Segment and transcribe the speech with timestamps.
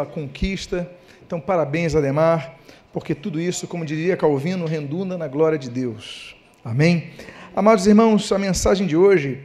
[0.00, 0.90] a conquista.
[1.24, 2.56] Então, parabéns, Ademar,
[2.92, 6.34] porque tudo isso, como diria Calvino, redunda na glória de Deus.
[6.64, 7.12] Amém?
[7.54, 9.40] Amados irmãos, a mensagem de hoje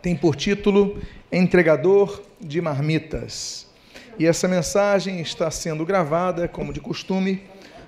[0.00, 1.02] tem por título
[1.32, 3.66] Entregador de Marmitas.
[4.16, 7.42] E essa mensagem está sendo gravada, como de costume,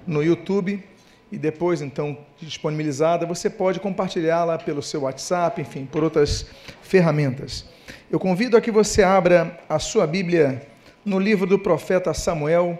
[0.04, 0.82] no YouTube
[1.30, 3.24] e depois, então, disponibilizada.
[3.26, 6.46] Você pode compartilhá-la pelo seu WhatsApp, enfim, por outras
[6.82, 7.64] ferramentas.
[8.10, 10.68] Eu convido a que você abra a sua Bíblia
[11.04, 12.78] no livro do profeta Samuel,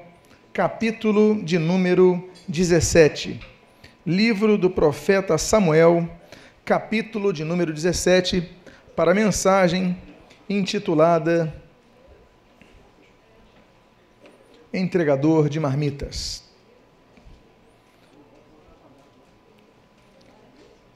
[0.53, 3.41] capítulo de número 17.
[4.05, 6.07] Livro do profeta Samuel,
[6.65, 8.47] capítulo de número 17,
[8.95, 9.97] para a mensagem
[10.49, 11.55] intitulada
[14.73, 16.45] Entregador de Marmitas.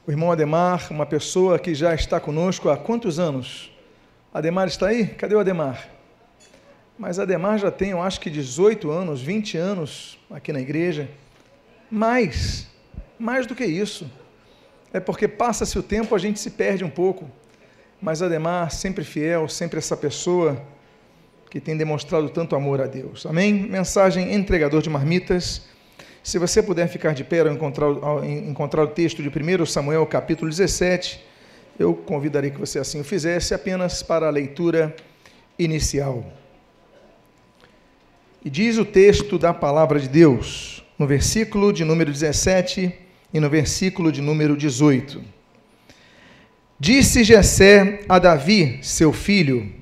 [0.05, 3.71] O irmão Ademar, uma pessoa que já está conosco há quantos anos?
[4.31, 5.07] Ademar está aí?
[5.07, 5.94] Cadê o Ademar?
[6.97, 11.09] Mas Ademar já tem, eu acho que 18 anos, 20 anos aqui na igreja.
[11.91, 12.67] Mais,
[13.19, 14.09] mais do que isso.
[14.93, 17.29] É porque passa-se o tempo, a gente se perde um pouco.
[18.01, 20.61] Mas Ademar, sempre fiel, sempre essa pessoa
[21.49, 23.25] que tem demonstrado tanto amor a Deus.
[23.25, 23.53] Amém?
[23.53, 25.63] Mensagem entregador de marmitas.
[26.23, 30.05] Se você puder ficar de pé ao encontrar, ao encontrar o texto de 1 Samuel,
[30.05, 31.23] capítulo 17,
[31.77, 34.95] eu convidaria que você assim o fizesse, apenas para a leitura
[35.59, 36.25] inicial.
[38.45, 42.93] E diz o texto da palavra de Deus, no versículo de número 17
[43.33, 45.19] e no versículo de número 18.
[46.79, 49.73] Disse Jessé a Davi, seu filho: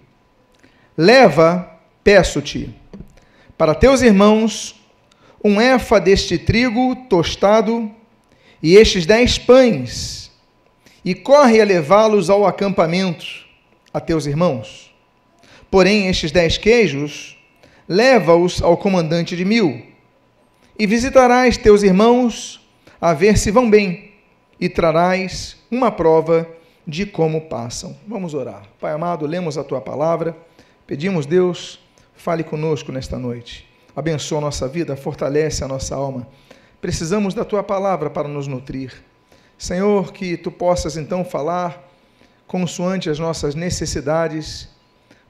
[0.97, 2.73] Leva, peço-te,
[3.57, 4.81] para teus irmãos
[5.43, 7.91] um efa deste trigo tostado
[8.61, 10.31] e estes dez pães,
[11.03, 13.25] e corre a levá-los ao acampamento,
[13.93, 14.95] a teus irmãos.
[15.69, 17.42] Porém, estes dez queijos
[17.87, 19.81] leva-os ao comandante de mil,
[20.77, 22.67] e visitarás teus irmãos
[22.99, 24.13] a ver se vão bem,
[24.59, 26.47] e trarás uma prova
[26.87, 27.95] de como passam.
[28.07, 28.63] Vamos orar.
[28.79, 30.35] Pai amado, lemos a tua palavra,
[30.87, 31.79] pedimos, Deus,
[32.15, 33.67] fale conosco nesta noite.
[33.95, 36.27] Abençoa a nossa vida, fortalece a nossa alma.
[36.81, 38.93] Precisamos da tua palavra para nos nutrir.
[39.57, 41.89] Senhor, que tu possas então falar
[42.47, 44.69] consoante as nossas necessidades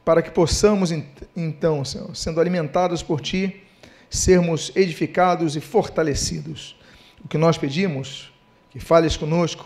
[0.05, 0.91] para que possamos,
[1.35, 3.63] então, Senhor, sendo alimentados por Ti,
[4.09, 6.75] sermos edificados e fortalecidos.
[7.23, 8.31] O que nós pedimos,
[8.69, 9.65] que fales conosco,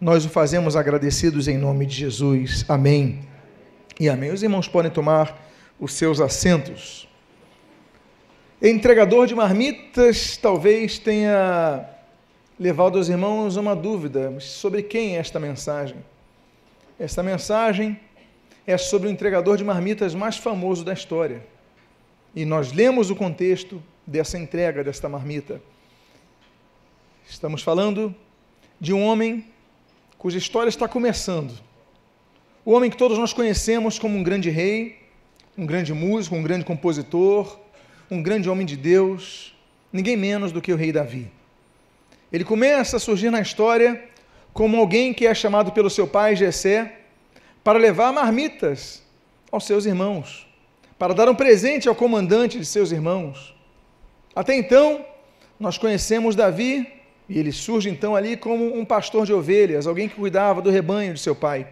[0.00, 2.64] nós o fazemos agradecidos em nome de Jesus.
[2.68, 3.20] Amém.
[3.98, 4.30] E amém.
[4.30, 5.40] Os irmãos podem tomar
[5.80, 7.08] os seus assentos.
[8.60, 11.88] Entregador de marmitas talvez tenha
[12.58, 15.96] levado aos irmãos uma dúvida sobre quem é esta mensagem.
[16.98, 18.00] Esta mensagem
[18.66, 21.46] é sobre o entregador de marmitas mais famoso da história.
[22.34, 25.62] E nós lemos o contexto dessa entrega desta marmita.
[27.28, 28.14] Estamos falando
[28.80, 29.44] de um homem
[30.18, 31.54] cuja história está começando.
[32.64, 34.98] O homem que todos nós conhecemos como um grande rei,
[35.56, 37.58] um grande músico, um grande compositor,
[38.10, 39.54] um grande homem de Deus,
[39.92, 41.30] ninguém menos do que o rei Davi.
[42.32, 44.04] Ele começa a surgir na história
[44.52, 46.95] como alguém que é chamado pelo seu pai Jessé
[47.66, 49.02] para levar marmitas
[49.50, 50.46] aos seus irmãos,
[50.96, 53.56] para dar um presente ao comandante de seus irmãos.
[54.36, 55.04] Até então,
[55.58, 56.86] nós conhecemos Davi,
[57.28, 61.12] e ele surge então ali como um pastor de ovelhas, alguém que cuidava do rebanho
[61.12, 61.66] de seu pai.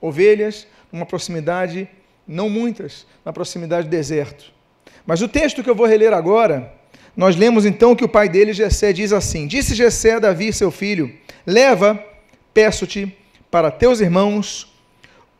[0.00, 1.88] Ovelhas, numa proximidade,
[2.28, 4.52] não muitas, na proximidade do deserto.
[5.04, 6.72] Mas o texto que eu vou reler agora,
[7.16, 10.70] nós lemos então que o pai dele, Jessé, diz assim: Disse Jessé a Davi, seu
[10.70, 11.12] filho:
[11.44, 12.00] Leva,
[12.54, 13.12] peço-te,
[13.50, 14.72] para teus irmãos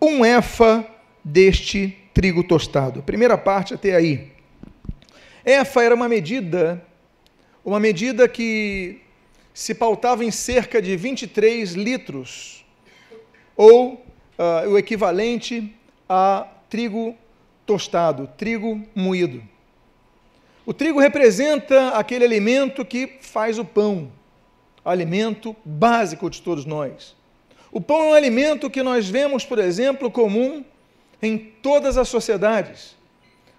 [0.06, 0.86] um efa
[1.24, 3.02] deste trigo tostado.
[3.02, 4.32] Primeira parte até aí.
[5.44, 6.82] Efa era uma medida,
[7.64, 9.00] uma medida que
[9.52, 12.64] se pautava em cerca de 23 litros,
[13.56, 15.74] ou uh, o equivalente
[16.08, 17.16] a trigo
[17.64, 19.42] tostado, trigo moído.
[20.66, 24.10] O trigo representa aquele alimento que faz o pão,
[24.84, 27.14] alimento básico de todos nós.
[27.74, 30.64] O pão é um alimento que nós vemos, por exemplo, comum
[31.20, 32.94] em todas as sociedades.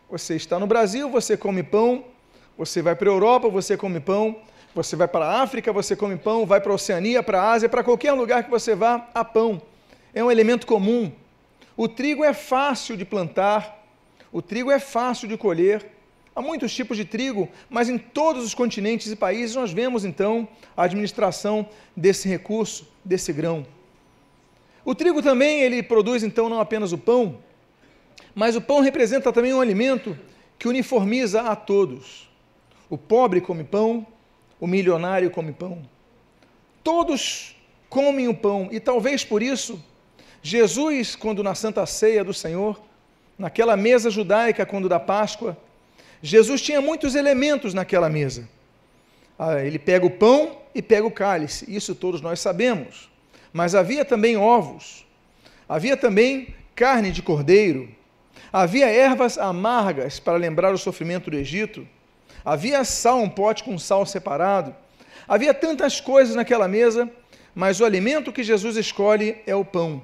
[0.10, 2.06] Você está no Brasil, você come pão,
[2.58, 4.38] você vai para a Europa, você come pão,
[4.74, 7.68] você vai para a África, você come pão, vai para a Oceania, para a Ásia,
[7.68, 9.62] para qualquer lugar que você vá, há pão.
[10.14, 11.12] É um elemento comum.
[11.76, 13.86] O trigo é fácil de plantar,
[14.32, 15.92] o trigo é fácil de colher.
[16.34, 20.48] Há muitos tipos de trigo, mas em todos os continentes e países nós vemos então
[20.78, 23.75] a administração desse recurso, desse grão.
[24.86, 27.40] O trigo também ele produz então não apenas o pão,
[28.36, 30.18] mas o pão representa também um alimento
[30.60, 32.30] que uniformiza a todos.
[32.88, 34.06] O pobre come pão,
[34.60, 35.82] o milionário come pão.
[36.84, 37.56] Todos
[37.90, 39.84] comem o pão e talvez por isso
[40.46, 42.80] Jesus, quando na Santa Ceia do Senhor,
[43.36, 45.58] naquela mesa judaica, quando da Páscoa,
[46.22, 48.48] Jesus tinha muitos elementos naquela mesa.
[49.40, 53.10] Ah, ele pega o pão e pega o cálice, isso todos nós sabemos.
[53.56, 55.07] Mas havia também ovos,
[55.69, 57.88] havia também carne de cordeiro,
[58.52, 61.88] havia ervas amargas para lembrar o sofrimento do Egito,
[62.44, 64.75] havia sal, um pote com sal separado,
[65.25, 67.10] havia tantas coisas naquela mesa,
[67.56, 70.04] mas o alimento que Jesus escolhe é o pão,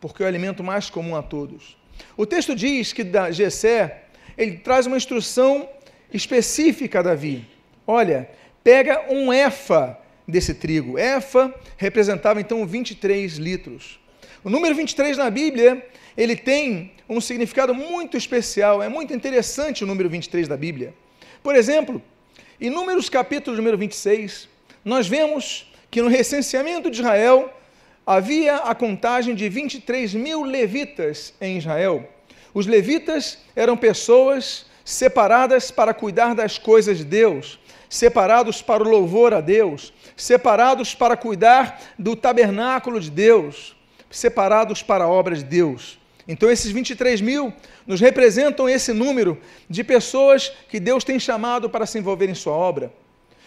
[0.00, 1.76] porque é o alimento mais comum a todos.
[2.16, 4.04] O texto diz que da Gessé,
[4.38, 5.68] ele traz uma instrução
[6.10, 7.46] específica a Davi.
[7.86, 8.30] Olha,
[8.64, 10.98] pega um efa desse trigo.
[10.98, 13.98] Efa representava então 23 litros.
[14.42, 15.86] O número 23 na Bíblia,
[16.16, 18.82] ele tem um significado muito especial.
[18.82, 20.94] É muito interessante o número 23 da Bíblia.
[21.42, 22.02] Por exemplo,
[22.60, 24.48] em Números capítulo número 26,
[24.84, 27.52] nós vemos que no recenseamento de Israel
[28.06, 32.08] havia a contagem de 23 mil levitas em Israel.
[32.54, 37.58] Os levitas eram pessoas separadas para cuidar das coisas de Deus,
[37.88, 43.76] separados para o louvor a Deus, separados para cuidar do tabernáculo de Deus,
[44.10, 45.98] separados para a obra de Deus.
[46.26, 47.52] Então, esses 23 mil
[47.86, 49.38] nos representam esse número
[49.70, 52.92] de pessoas que Deus tem chamado para se envolver em sua obra.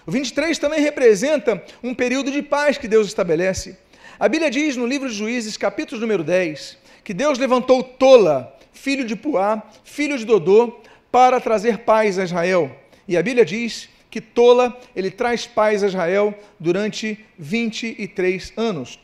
[0.06, 3.78] O 23 também representa um período de paz que Deus estabelece.
[4.18, 9.06] A Bíblia diz no livro de Juízes, capítulo número 10, que Deus levantou Tola, filho
[9.06, 10.80] de Puá, filho de Dodô,
[11.12, 12.72] para trazer paz a Israel.
[13.08, 19.00] E a Bíblia diz que Tola, ele traz paz a Israel durante 23 anos.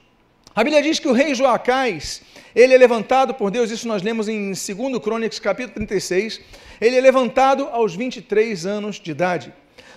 [0.56, 2.22] A Bíblia diz que o rei Joacás,
[2.56, 4.66] ele é levantado por Deus, isso nós lemos em 2
[5.04, 6.40] Crônicas, capítulo 36,
[6.80, 9.54] ele é levantado aos 23 anos de idade.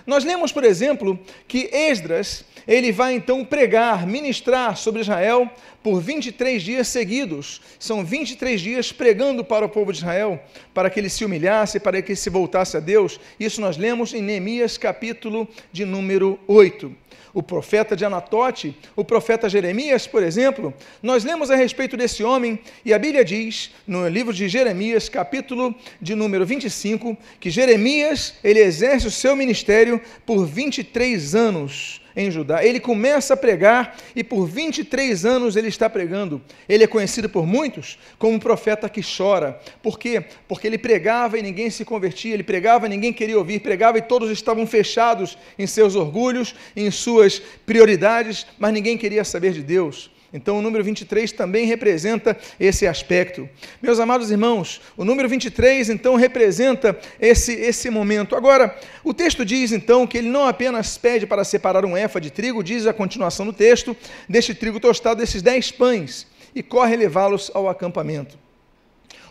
[0.09, 5.47] Nós lemos, por exemplo, que Esdras, ele vai então pregar, ministrar sobre Israel
[5.83, 7.61] por 23 dias seguidos.
[7.77, 10.41] São 23 dias pregando para o povo de Israel,
[10.73, 13.19] para que ele se humilhasse, para que ele se voltasse a Deus.
[13.39, 19.49] Isso nós lemos em Neemias, capítulo de número 8 o profeta de Anatote, o profeta
[19.49, 24.33] Jeremias, por exemplo, nós lemos a respeito desse homem e a Bíblia diz, no livro
[24.33, 31.35] de Jeremias, capítulo de número 25, que Jeremias, ele exerce o seu ministério por 23
[31.35, 32.63] anos em Judá.
[32.63, 36.41] Ele começa a pregar e por 23 anos ele está pregando.
[36.67, 39.59] Ele é conhecido por muitos como um profeta que chora.
[39.81, 40.25] Por quê?
[40.47, 44.01] Porque ele pregava e ninguém se convertia, ele pregava e ninguém queria ouvir, pregava e
[44.01, 50.11] todos estavam fechados em seus orgulhos, em suas prioridades, mas ninguém queria saber de Deus.
[50.31, 53.49] Então o número 23 também representa esse aspecto.
[53.81, 58.35] Meus amados irmãos, o número 23 então representa esse, esse momento.
[58.35, 62.29] Agora, o texto diz então que ele não apenas pede para separar um éfa de
[62.29, 63.97] trigo, diz a continuação do texto,
[64.27, 68.37] deste trigo tostado, desses dez pães, e corre levá-los ao acampamento.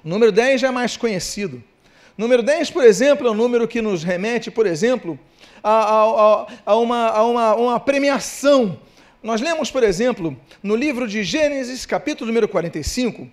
[0.04, 1.62] O número 10 já é mais conhecido.
[2.16, 5.18] O número 10, por exemplo, é um número que nos remete, por exemplo,
[5.62, 8.78] a, a, a, a uma, uma, uma premiação
[9.22, 13.28] nós lemos, por exemplo, no livro de Gênesis, capítulo número 45,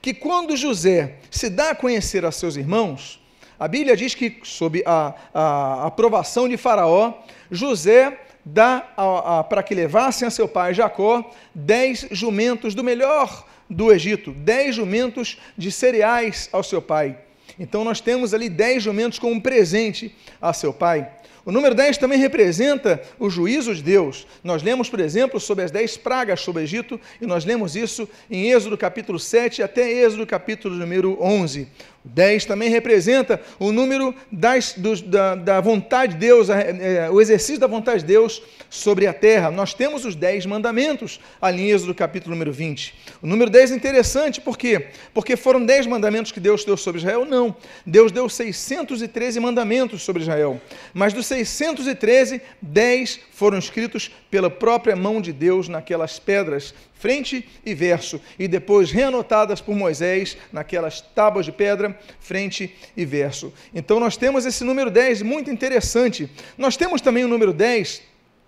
[0.00, 3.20] que quando José se dá a conhecer a seus irmãos,
[3.58, 7.14] a Bíblia diz que, sob a, a aprovação de Faraó,
[7.50, 14.32] José dá para que levassem a seu pai Jacó dez jumentos do melhor do Egito,
[14.32, 17.18] dez jumentos de cereais ao seu pai.
[17.58, 21.10] Então nós temos ali dez jumentos como um presente a seu pai.
[21.46, 24.26] O número 10 também representa o juízo de Deus.
[24.42, 28.08] Nós lemos, por exemplo, sobre as 10 pragas sobre o Egito, e nós lemos isso
[28.28, 31.68] em Êxodo capítulo 7 até Êxodo capítulo número 11.
[32.06, 37.58] 10 também representa o número das, do, da, da, vontade de Deus, é, o exercício
[37.58, 39.50] da vontade de Deus sobre a terra.
[39.50, 42.94] Nós temos os 10 mandamentos ali em Êxodo capítulo número 20.
[43.22, 44.88] O número 10 é interessante por quê?
[45.12, 47.24] Porque foram 10 mandamentos que Deus deu sobre Israel?
[47.24, 47.56] Não.
[47.84, 50.60] Deus deu 613 mandamentos sobre Israel.
[50.94, 57.74] Mas dos 613, 10 foram escritos pela própria mão de Deus naquelas pedras frente e
[57.74, 63.52] verso, e depois reanotadas por Moisés naquelas tábuas de pedra, frente e verso.
[63.74, 66.28] Então nós temos esse número 10 muito interessante.
[66.56, 68.02] Nós temos também o número 10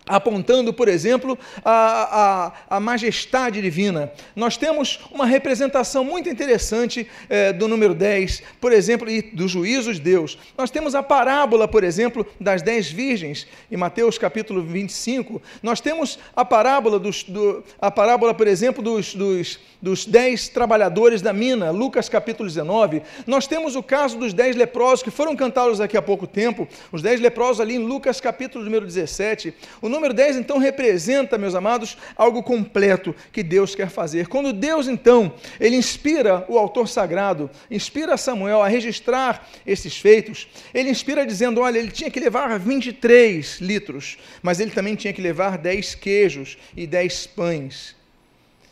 [0.08, 4.10] apontando, por exemplo, a, a, a, majestade divina.
[4.34, 9.96] Nós temos uma representação muito interessante é, do número 10, por exemplo, e dos juízos
[9.96, 10.38] de Deus.
[10.56, 15.40] Nós temos a parábola, por exemplo, das dez virgens, em Mateus capítulo 25.
[15.62, 21.20] Nós temos a parábola, dos, do, a parábola por exemplo, dos, dos, dos dez trabalhadores
[21.20, 23.02] da mina, Lucas capítulo 19.
[23.26, 27.02] Nós temos o caso dos dez leprosos, que foram cantados daqui a pouco tempo, os
[27.02, 29.52] dez leprosos ali em Lucas capítulo número 17.
[29.82, 34.28] O número 10, então, representa, meus amados, algo completo que Deus quer fazer.
[34.28, 40.88] Quando Deus, então, ele inspira o autor sagrado, inspira Samuel a registrar esses feitos, ele
[40.88, 45.58] inspira dizendo: olha, ele tinha que levar 23 litros, mas ele também tinha que levar
[45.58, 47.96] 10 queijos e 10 pães.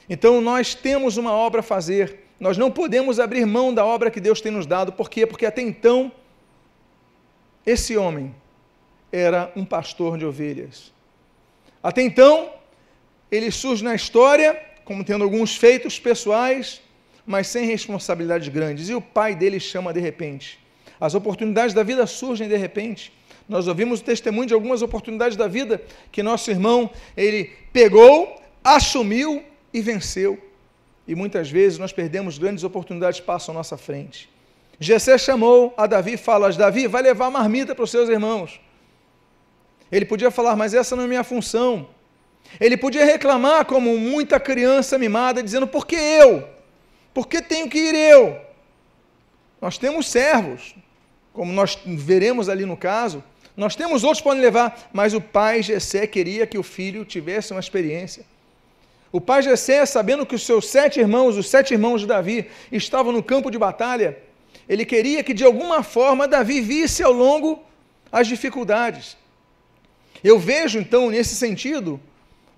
[0.09, 2.21] Então, nós temos uma obra a fazer.
[2.38, 4.92] Nós não podemos abrir mão da obra que Deus tem nos dado.
[4.92, 5.26] Por quê?
[5.26, 6.12] Porque até então,
[7.64, 8.35] esse homem
[9.11, 10.95] era um pastor de ovelhas.
[11.87, 12.50] Até então,
[13.31, 16.83] ele surge na história como tendo alguns feitos pessoais,
[17.25, 18.88] mas sem responsabilidades grandes.
[18.88, 20.59] E o pai dele chama de repente.
[21.00, 23.12] As oportunidades da vida surgem de repente.
[23.49, 29.45] Nós ouvimos o testemunho de algumas oportunidades da vida que nosso irmão ele pegou, assumiu
[29.73, 30.37] e venceu.
[31.07, 34.28] E muitas vezes nós perdemos grandes oportunidades que passam à nossa frente.
[34.81, 38.61] Jessé chamou a Davi e fala: Davi, vai levar marmita para os seus irmãos.
[39.90, 41.88] Ele podia falar, mas essa não é minha função.
[42.61, 46.49] Ele podia reclamar como muita criança mimada, dizendo: por que eu?
[47.12, 48.38] Por que tenho que ir eu?
[49.61, 50.75] Nós temos servos,
[51.33, 53.23] como nós veremos ali no caso,
[53.57, 57.52] nós temos outros que podem levar, mas o pai Jessé queria que o filho tivesse
[57.52, 58.25] uma experiência.
[59.11, 63.12] O pai Jessé, sabendo que os seus sete irmãos, os sete irmãos de Davi, estavam
[63.12, 64.19] no campo de batalha,
[64.69, 67.62] ele queria que de alguma forma Davi visse ao longo
[68.12, 69.16] as dificuldades.
[70.26, 72.00] Eu vejo então nesse sentido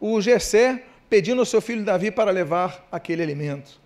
[0.00, 3.78] o Jessé pedindo ao seu filho Davi para levar aquele alimento.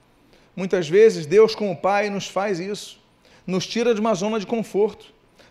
[0.54, 3.00] Muitas vezes Deus, como Pai, nos faz isso,
[3.44, 5.06] nos tira de uma zona de conforto.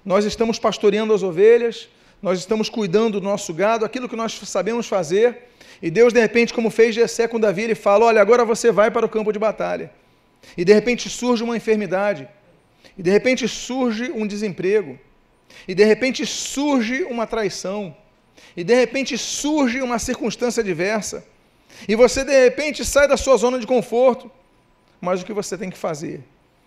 [0.05, 1.89] Nós estamos pastoreando as ovelhas,
[2.21, 5.50] nós estamos cuidando do nosso gado, aquilo que nós sabemos fazer,
[5.81, 8.89] e Deus, de repente, como fez Jessé com Davi, ele fala: Olha, agora você vai
[8.89, 9.91] para o campo de batalha.
[10.55, 12.29] E de repente surge uma enfermidade,
[12.97, 14.97] e de repente surge um desemprego,
[15.67, 17.93] e de repente surge uma traição,
[18.55, 21.25] e de repente surge uma circunstância diversa,
[21.88, 24.29] e você de repente sai da sua zona de conforto,
[25.00, 26.22] mas o que você tem que fazer?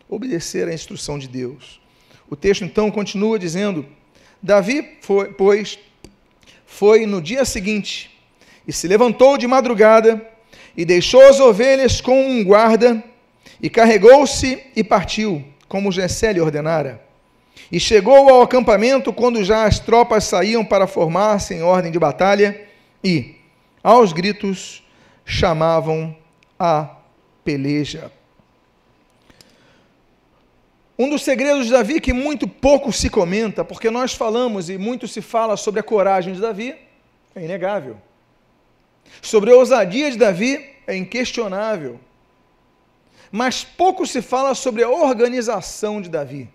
[0.09, 1.81] Obedecer à instrução de Deus.
[2.29, 3.87] O texto então continua dizendo:
[4.43, 5.79] Davi, foi, pois,
[6.67, 8.11] foi no dia seguinte
[8.67, 10.26] e se levantou de madrugada
[10.76, 13.03] e deixou as ovelhas com um guarda
[13.62, 17.04] e carregou-se e partiu, como Jessé lhe ordenara.
[17.71, 22.69] E chegou ao acampamento quando já as tropas saíam para formar-se em ordem de batalha
[23.03, 23.37] e,
[23.83, 24.83] aos gritos,
[25.25, 26.17] chamavam
[26.59, 26.97] a
[27.45, 28.11] peleja.
[30.99, 35.09] Um dos segredos de Davi que muito pouco se comenta, porque nós falamos e muito
[35.09, 36.77] se fala sobre a coragem de Davi,
[37.35, 37.97] é inegável.
[39.21, 41.99] Sobre a ousadia de Davi, é inquestionável.
[43.33, 46.49] Mas pouco se fala sobre a organização de Davi.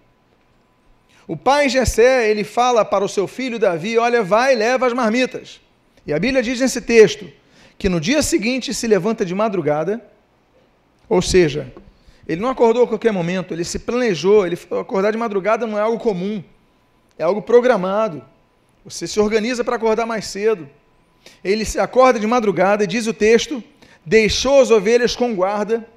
[1.29, 5.61] O pai Jessé, ele fala para o seu filho Davi, olha, vai leva as marmitas.
[6.03, 7.31] E a Bíblia diz nesse texto
[7.77, 10.03] que no dia seguinte se levanta de madrugada,
[11.07, 11.71] ou seja,
[12.27, 15.81] ele não acordou a qualquer momento, ele se planejou, ele acordar de madrugada não é
[15.81, 16.43] algo comum,
[17.15, 18.23] é algo programado.
[18.83, 20.67] Você se organiza para acordar mais cedo.
[21.43, 23.63] Ele se acorda de madrugada e diz o texto:
[24.03, 25.87] deixou as ovelhas com guarda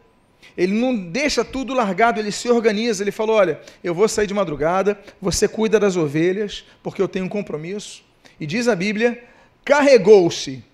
[0.56, 3.02] ele não deixa tudo largado, ele se organiza.
[3.02, 7.24] Ele falou: Olha, eu vou sair de madrugada, você cuida das ovelhas, porque eu tenho
[7.24, 8.02] um compromisso.
[8.38, 9.22] E diz a Bíblia:
[9.64, 10.64] carregou-se.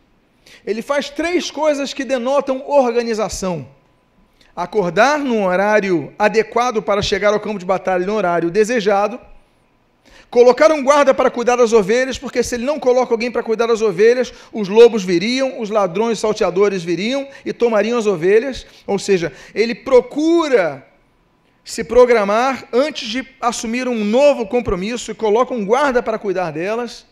[0.66, 3.68] Ele faz três coisas que denotam organização:
[4.54, 9.20] acordar no horário adequado para chegar ao campo de batalha no horário desejado
[10.30, 13.66] Colocar um guarda para cuidar das ovelhas, porque se ele não coloca alguém para cuidar
[13.66, 18.66] das ovelhas, os lobos viriam, os ladrões salteadores viriam e tomariam as ovelhas.
[18.86, 20.86] Ou seja, ele procura
[21.64, 27.06] se programar antes de assumir um novo compromisso e coloca um guarda para cuidar delas.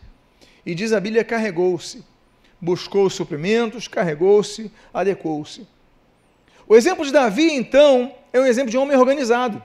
[0.63, 2.03] E diz a Bíblia: carregou-se,
[2.61, 5.67] buscou os suprimentos, carregou-se, adequou-se.
[6.67, 9.63] O exemplo de Davi, então, é um exemplo de homem organizado.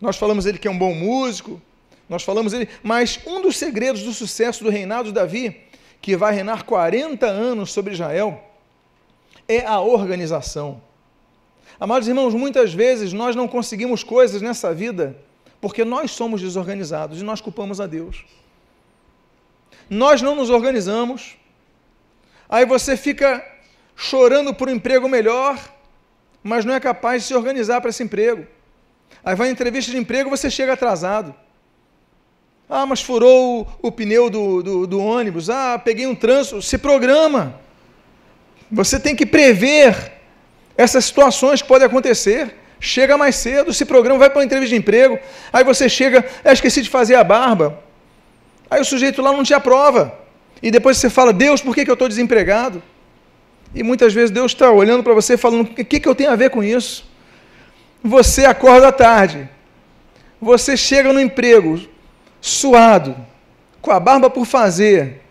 [0.00, 1.62] Nós falamos ele que é um bom músico,
[2.08, 5.60] nós falamos ele, mas um dos segredos do sucesso do reinado de Davi,
[6.00, 8.42] que vai reinar 40 anos sobre Israel,
[9.46, 10.82] é a organização.
[11.78, 15.16] Amados irmãos, muitas vezes nós não conseguimos coisas nessa vida
[15.60, 18.24] porque nós somos desorganizados e nós culpamos a Deus.
[19.90, 21.36] Nós não nos organizamos,
[22.48, 23.44] Aí você fica
[23.94, 25.58] chorando por um emprego melhor,
[26.42, 28.46] mas não é capaz de se organizar para esse emprego.
[29.22, 31.34] Aí vai em entrevista de emprego, você chega atrasado.
[32.68, 35.48] Ah, mas furou o, o pneu do, do, do, ônibus.
[35.48, 36.60] Ah, peguei um trânsito.
[36.60, 37.58] Se programa.
[38.70, 40.12] Você tem que prever
[40.76, 42.54] essas situações que podem acontecer.
[42.80, 45.18] Chega mais cedo, se programa, vai para uma entrevista de emprego.
[45.52, 47.82] Aí você chega, é, esqueci de fazer a barba.
[48.70, 50.16] Aí o sujeito lá não te aprova.
[50.62, 52.82] E depois você fala, Deus, por que, que eu estou desempregado?
[53.74, 56.36] E muitas vezes Deus está olhando para você falando, o que, que eu tenho a
[56.36, 57.08] ver com isso?
[58.02, 59.48] Você acorda à tarde,
[60.40, 61.80] você chega no emprego,
[62.40, 63.16] suado,
[63.80, 65.22] com a barba por fazer,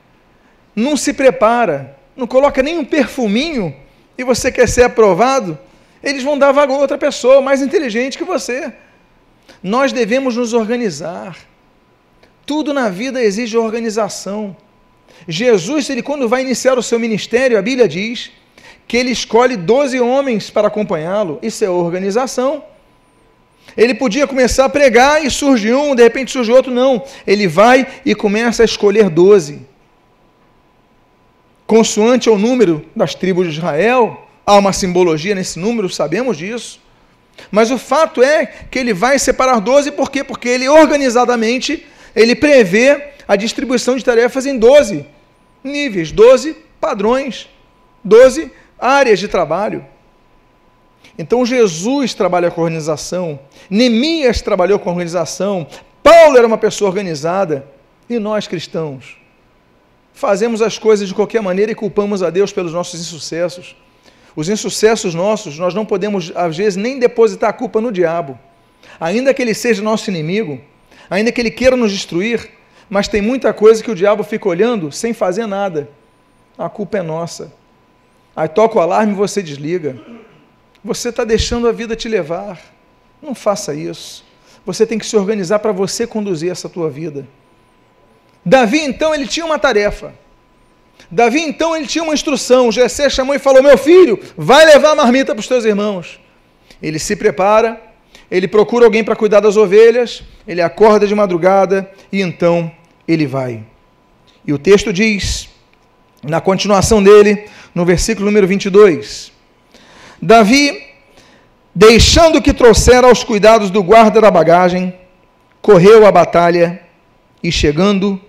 [0.75, 3.75] não se prepara, não coloca nem um perfuminho
[4.17, 5.57] e você quer ser aprovado,
[6.03, 8.73] eles vão dar vaga a outra pessoa mais inteligente que você.
[9.61, 11.37] Nós devemos nos organizar.
[12.45, 14.55] Tudo na vida exige organização.
[15.27, 18.31] Jesus, ele quando vai iniciar o seu ministério, a Bíblia diz
[18.87, 21.39] que ele escolhe 12 homens para acompanhá-lo.
[21.41, 22.63] Isso é organização.
[23.75, 27.03] Ele podia começar a pregar e surge um, de repente surge outro, não.
[27.25, 29.61] Ele vai e começa a escolher 12.
[31.65, 36.79] Consoante ao número das tribos de Israel, há uma simbologia nesse número, sabemos disso.
[37.51, 40.23] Mas o fato é que ele vai separar 12, por quê?
[40.23, 45.05] Porque ele organizadamente, ele prevê a distribuição de tarefas em 12
[45.63, 47.49] níveis, 12 padrões,
[48.03, 49.85] 12 áreas de trabalho.
[51.17, 55.65] Então Jesus trabalha com organização, Neemias trabalhou com organização,
[56.03, 57.67] Paulo era uma pessoa organizada,
[58.09, 59.17] e nós cristãos
[60.17, 63.75] fazemos as coisas de qualquer maneira e culpamos a Deus pelos nossos insucessos.
[64.35, 68.37] Os insucessos nossos, nós não podemos, às vezes, nem depositar a culpa no diabo.
[68.99, 70.59] Ainda que ele seja nosso inimigo,
[71.07, 72.49] ainda que ele queira nos destruir,
[72.89, 75.87] mas tem muita coisa que o diabo fica olhando sem fazer nada.
[76.57, 77.53] A culpa é nossa.
[78.35, 80.01] Aí toca o alarme e você desliga.
[80.87, 82.61] Você está deixando a vida te levar.
[83.21, 84.23] Não faça isso.
[84.65, 87.27] Você tem que se organizar para você conduzir essa tua vida.
[88.45, 90.13] Davi, então, ele tinha uma tarefa.
[91.11, 92.71] Davi, então, ele tinha uma instrução.
[92.71, 96.21] Jessé chamou e falou: Meu filho, vai levar a marmita para os teus irmãos.
[96.81, 97.81] Ele se prepara,
[98.31, 102.71] ele procura alguém para cuidar das ovelhas, ele acorda de madrugada e então
[103.05, 103.61] ele vai.
[104.45, 105.49] E o texto diz,
[106.23, 109.35] na continuação dele, no versículo número 22,
[110.21, 110.83] Davi,
[111.73, 114.93] deixando que trouxera aos cuidados do guarda da bagagem,
[115.61, 116.81] correu à batalha
[117.43, 118.19] e, chegando,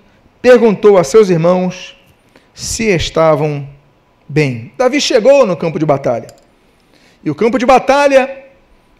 [0.42, 1.96] perguntou a seus irmãos
[2.52, 3.68] se estavam
[4.28, 4.72] bem.
[4.76, 6.26] Davi chegou no campo de batalha.
[7.24, 8.44] E o campo de batalha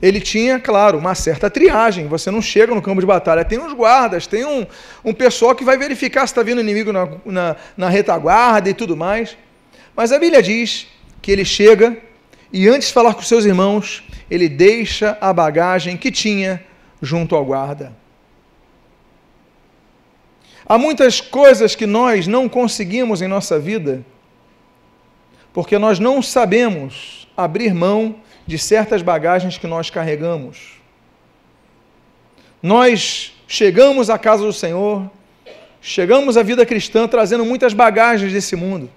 [0.00, 2.06] ele tinha, claro, uma certa triagem.
[2.06, 4.64] Você não chega no campo de batalha, tem uns guardas, tem um,
[5.04, 8.96] um pessoal que vai verificar se está vindo inimigo na, na, na retaguarda e tudo
[8.96, 9.36] mais.
[9.96, 10.86] Mas a Bíblia diz
[11.20, 11.96] que ele chega
[12.52, 16.64] e, antes de falar com seus irmãos, ele deixa a bagagem que tinha
[17.00, 17.92] junto ao guarda.
[20.66, 24.04] Há muitas coisas que nós não conseguimos em nossa vida
[25.52, 30.78] porque nós não sabemos abrir mão de certas bagagens que nós carregamos.
[32.62, 35.10] Nós chegamos à casa do Senhor,
[35.80, 38.90] chegamos à vida cristã trazendo muitas bagagens desse mundo.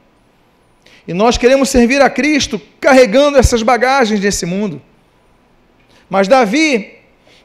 [1.08, 4.82] E nós queremos servir a Cristo carregando essas bagagens desse mundo.
[6.10, 6.94] Mas Davi,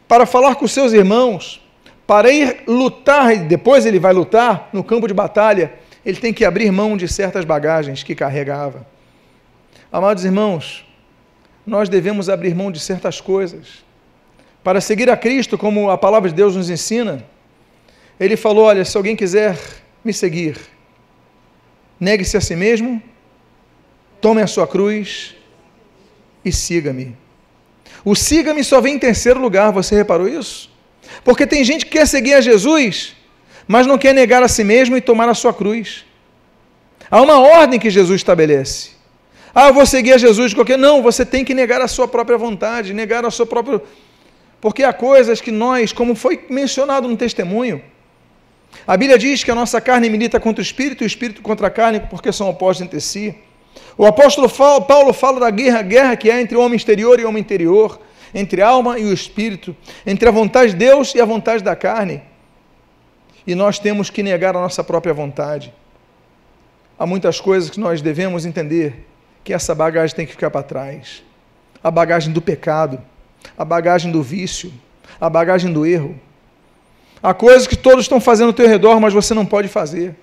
[0.06, 1.64] para falar com seus irmãos,
[2.06, 5.72] para ir lutar, e depois ele vai lutar no campo de batalha,
[6.04, 8.86] ele tem que abrir mão de certas bagagens que carregava.
[9.90, 10.84] Amados irmãos,
[11.66, 13.84] nós devemos abrir mão de certas coisas.
[14.62, 17.24] Para seguir a Cristo, como a palavra de Deus nos ensina,
[18.18, 19.58] ele falou: Olha, se alguém quiser
[20.04, 20.58] me seguir,
[21.98, 23.02] negue-se a si mesmo,
[24.26, 25.36] tome a sua cruz
[26.44, 27.16] e siga-me.
[28.04, 30.68] O siga-me só vem em terceiro lugar, você reparou isso?
[31.22, 33.14] Porque tem gente que quer seguir a Jesus,
[33.68, 36.04] mas não quer negar a si mesmo e tomar a sua cruz.
[37.08, 38.90] Há uma ordem que Jesus estabelece.
[39.54, 40.76] Ah, eu vou seguir a Jesus de qualquer.
[40.76, 43.80] Não, você tem que negar a sua própria vontade, negar a sua própria.
[44.60, 47.80] Porque há coisas que nós, como foi mencionado no testemunho,
[48.84, 51.68] a Bíblia diz que a nossa carne milita contra o espírito e o espírito contra
[51.68, 53.45] a carne, porque são opostos entre si.
[53.96, 57.28] O apóstolo Paulo fala da guerra, guerra que é entre o homem exterior e o
[57.28, 58.00] homem interior,
[58.34, 59.74] entre a alma e o espírito,
[60.06, 62.22] entre a vontade de Deus e a vontade da carne.
[63.46, 65.72] E nós temos que negar a nossa própria vontade.
[66.98, 69.06] Há muitas coisas que nós devemos entender
[69.44, 71.22] que essa bagagem tem que ficar para trás.
[71.82, 73.00] A bagagem do pecado,
[73.56, 74.72] a bagagem do vício,
[75.20, 76.18] a bagagem do erro.
[77.22, 80.14] Há coisas que todos estão fazendo ao teu redor, mas você não pode fazer.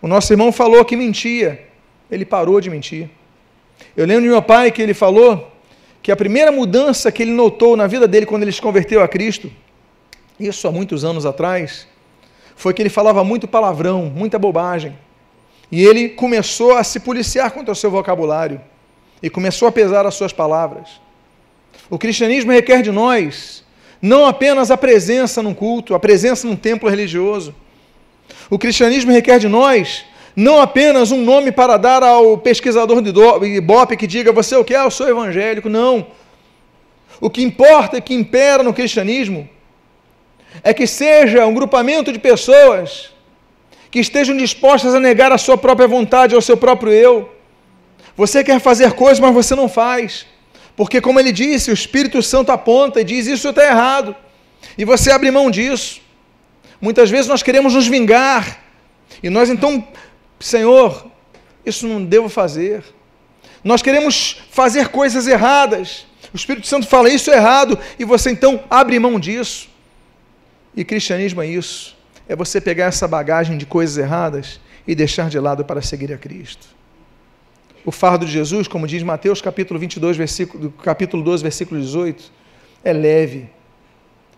[0.00, 1.66] O nosso irmão falou que mentia.
[2.10, 3.08] Ele parou de mentir.
[3.96, 5.52] Eu lembro de meu pai que ele falou
[6.02, 9.08] que a primeira mudança que ele notou na vida dele quando ele se converteu a
[9.08, 9.50] Cristo,
[10.38, 11.86] isso há muitos anos atrás,
[12.54, 14.96] foi que ele falava muito palavrão, muita bobagem.
[15.70, 18.60] E ele começou a se policiar contra o seu vocabulário
[19.22, 21.00] e começou a pesar as suas palavras.
[21.90, 23.64] O cristianismo requer de nós
[24.00, 27.54] não apenas a presença num culto, a presença num templo religioso.
[28.48, 30.04] O cristianismo requer de nós
[30.36, 33.08] não apenas um nome para dar ao pesquisador de
[33.56, 35.70] Ibope que diga você é o que é, eu sou evangélico.
[35.70, 36.06] Não.
[37.18, 39.48] O que importa e que impera no cristianismo
[40.62, 43.10] é que seja um grupamento de pessoas
[43.90, 47.32] que estejam dispostas a negar a sua própria vontade ao seu próprio eu.
[48.14, 50.26] Você quer fazer coisas, mas você não faz.
[50.76, 54.14] Porque, como ele disse, o Espírito Santo aponta e diz: Isso está errado.
[54.76, 56.02] E você abre mão disso.
[56.78, 58.62] Muitas vezes nós queremos nos vingar.
[59.22, 59.86] E nós então,
[60.38, 61.06] Senhor,
[61.64, 62.84] isso não devo fazer.
[63.64, 66.06] Nós queremos fazer coisas erradas.
[66.32, 67.78] O Espírito Santo fala isso é errado.
[67.98, 69.68] E você então abre mão disso.
[70.76, 71.96] E cristianismo é isso.
[72.28, 76.18] É você pegar essa bagagem de coisas erradas e deixar de lado para seguir a
[76.18, 76.66] Cristo.
[77.84, 82.32] O fardo de Jesus, como diz Mateus capítulo 22, versículo, capítulo 12, versículo 18,
[82.84, 83.48] é leve.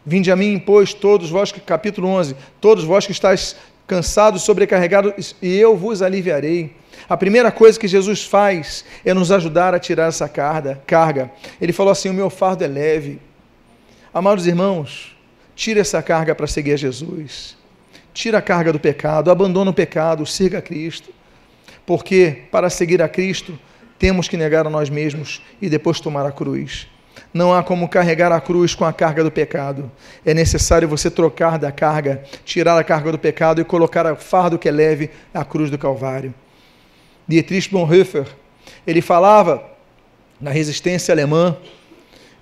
[0.04, 3.56] Vinde a mim, pois, todos vós, que, capítulo 11, todos vós que estáis
[3.88, 6.77] cansados, sobrecarregados, e eu vos aliviarei.
[7.09, 11.33] A primeira coisa que Jesus faz é nos ajudar a tirar essa carga.
[11.61, 13.18] Ele falou assim: O meu fardo é leve.
[14.12, 15.16] Amados irmãos,
[15.57, 17.57] tire essa carga para seguir a Jesus.
[18.12, 21.11] Tira a carga do pecado, abandona o pecado, siga a Cristo.
[21.87, 23.59] Porque para seguir a Cristo,
[23.98, 26.87] temos que negar a nós mesmos e depois tomar a cruz.
[27.32, 29.90] Não há como carregar a cruz com a carga do pecado.
[30.24, 34.58] É necessário você trocar da carga, tirar a carga do pecado e colocar o fardo
[34.58, 36.32] que é leve, a cruz do Calvário.
[37.26, 38.26] Dietrich Bonhoeffer,
[38.86, 39.62] ele falava
[40.40, 41.56] na resistência alemã,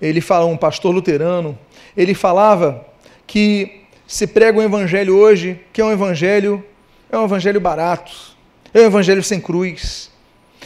[0.01, 1.57] ele fala um pastor luterano,
[1.95, 2.85] ele falava
[3.25, 6.63] que se prega um evangelho hoje, que é um evangelho,
[7.11, 8.37] é um evangelho barato
[8.73, 10.11] é o evangelho sem cruz.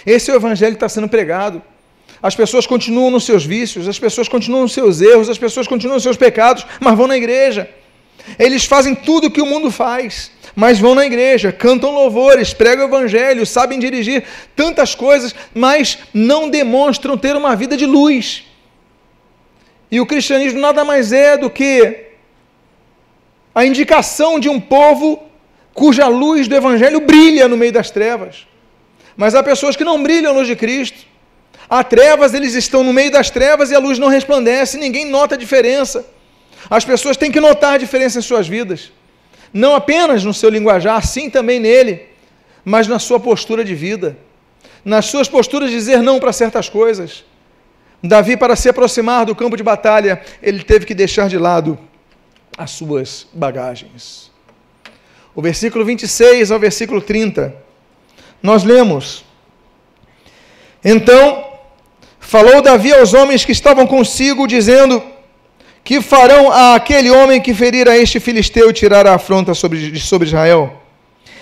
[0.05, 1.61] Esse é o evangelho que está sendo pregado.
[2.21, 5.95] As pessoas continuam nos seus vícios, as pessoas continuam nos seus erros, as pessoas continuam
[5.95, 7.69] nos seus pecados, mas vão na igreja.
[8.37, 12.85] Eles fazem tudo o que o mundo faz, mas vão na igreja, cantam louvores, pregam
[12.85, 14.23] o evangelho, sabem dirigir
[14.55, 18.43] tantas coisas, mas não demonstram ter uma vida de luz.
[19.89, 22.11] E o cristianismo nada mais é do que
[23.53, 25.21] a indicação de um povo
[25.73, 28.47] cuja luz do Evangelho brilha no meio das trevas.
[29.17, 31.10] Mas há pessoas que não brilham a luz de Cristo.
[31.71, 35.35] Há trevas, eles estão no meio das trevas e a luz não resplandece, ninguém nota
[35.35, 36.05] a diferença.
[36.69, 38.91] As pessoas têm que notar a diferença em suas vidas.
[39.53, 42.09] Não apenas no seu linguajar, sim também nele,
[42.65, 44.17] mas na sua postura de vida.
[44.83, 47.23] Nas suas posturas de dizer não para certas coisas.
[48.03, 51.79] Davi, para se aproximar do campo de batalha, ele teve que deixar de lado
[52.57, 54.31] as suas bagagens
[55.33, 57.55] o versículo 26 ao versículo 30,
[58.41, 59.23] nós lemos:
[60.83, 61.50] Então
[62.31, 65.03] falou Davi aos homens que estavam consigo, dizendo:
[65.83, 69.99] Que farão a aquele homem que ferir a este filisteu e tirar a afronta sobre,
[69.99, 70.81] sobre Israel?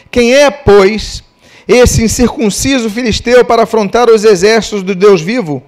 [0.10, 1.24] Quem é, pois,
[1.68, 5.62] esse incircunciso filisteu para afrontar os exércitos do Deus vivo?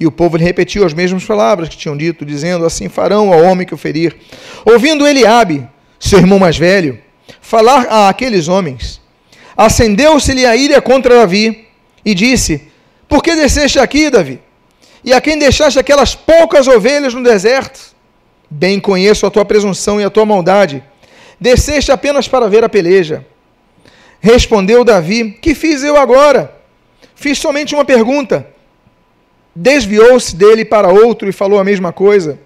[0.00, 3.44] E o povo lhe repetiu as mesmas palavras que tinham dito, dizendo: Assim farão ao
[3.44, 4.16] homem que o ferir.
[4.64, 5.68] Ouvindo Eliabe,
[6.00, 6.98] seu irmão mais velho,
[7.40, 9.00] falar a aqueles homens.
[9.56, 11.64] Acendeu-se-lhe a ira contra Davi
[12.04, 12.62] e disse:
[13.08, 14.47] Por que desceste aqui, Davi?
[15.04, 17.94] E a quem deixaste aquelas poucas ovelhas no deserto?
[18.50, 20.82] Bem conheço a tua presunção e a tua maldade.
[21.40, 23.24] Desceste apenas para ver a peleja.
[24.20, 26.54] Respondeu Davi: Que fiz eu agora?
[27.14, 28.46] Fiz somente uma pergunta.
[29.54, 32.38] Desviou-se dele para outro e falou a mesma coisa.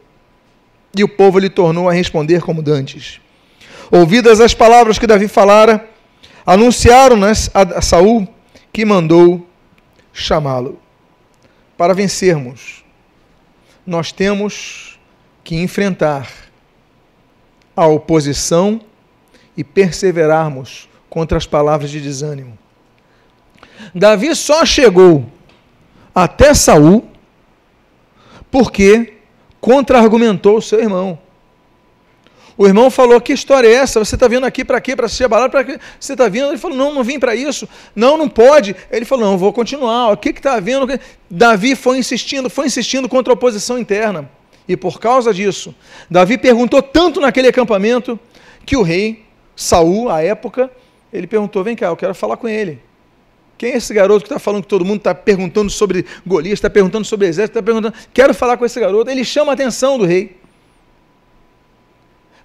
[0.96, 3.20] E o povo lhe tornou a responder como dantes.
[3.90, 5.86] Ouvidas as palavras que Davi falara,
[6.46, 8.26] anunciaram-nas a Saul,
[8.72, 9.46] que mandou
[10.12, 10.78] chamá-lo.
[11.76, 12.85] Para vencermos,
[13.87, 14.98] nós temos
[15.42, 16.30] que enfrentar
[17.74, 18.80] a oposição
[19.56, 22.56] e perseverarmos contra as palavras de desânimo.
[23.94, 25.26] Davi só chegou
[26.14, 27.08] até Saul
[28.50, 29.14] porque
[29.61, 31.18] contra-argumentou seu irmão.
[32.62, 33.98] O irmão falou: Que história é essa?
[33.98, 34.94] Você está vindo aqui para quê?
[34.94, 35.51] Para assistir a balada?
[35.51, 35.81] Para quê?
[35.98, 36.46] Você está vindo?
[36.46, 37.68] Ele falou: Não, não vim para isso.
[37.92, 38.77] Não, não pode.
[38.88, 40.12] Ele falou: Não, vou continuar.
[40.12, 40.87] O que está havendo?
[41.29, 44.31] Davi foi insistindo, foi insistindo contra a oposição interna.
[44.68, 45.75] E por causa disso,
[46.09, 48.16] Davi perguntou tanto naquele acampamento
[48.64, 49.25] que o rei,
[49.57, 50.70] Saul, à época,
[51.12, 52.79] ele perguntou: Vem cá, eu quero falar com ele.
[53.59, 56.70] Quem é esse garoto que está falando que todo mundo está perguntando sobre Golias, está
[56.70, 57.92] perguntando sobre exército, está perguntando.
[58.14, 59.11] Quero falar com esse garoto.
[59.11, 60.40] Ele chama a atenção do rei.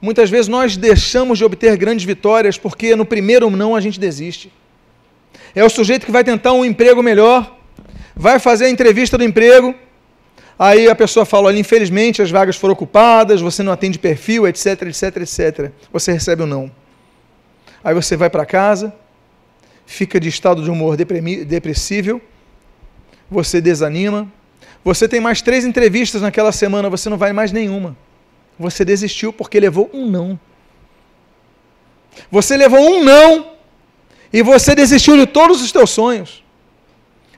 [0.02, 4.52] Muitas vezes nós deixamos de obter grandes vitórias porque no primeiro não a gente desiste.
[5.56, 7.58] É o sujeito que vai tentar um emprego melhor,
[8.16, 9.74] vai fazer a entrevista do emprego,
[10.58, 14.84] aí a pessoa fala: olha, infelizmente as vagas foram ocupadas, você não atende perfil, etc,
[14.84, 15.72] etc, etc.
[15.92, 16.72] Você recebe um não.
[17.84, 18.94] Aí você vai para casa,
[19.86, 22.22] fica de estado de humor depressível,
[23.30, 24.32] você desanima,
[24.84, 27.96] você tem mais três entrevistas naquela semana, você não vai mais nenhuma.
[28.58, 30.40] Você desistiu porque levou um não.
[32.32, 33.52] Você levou um não
[34.34, 36.44] e você desistiu de todos os teus sonhos.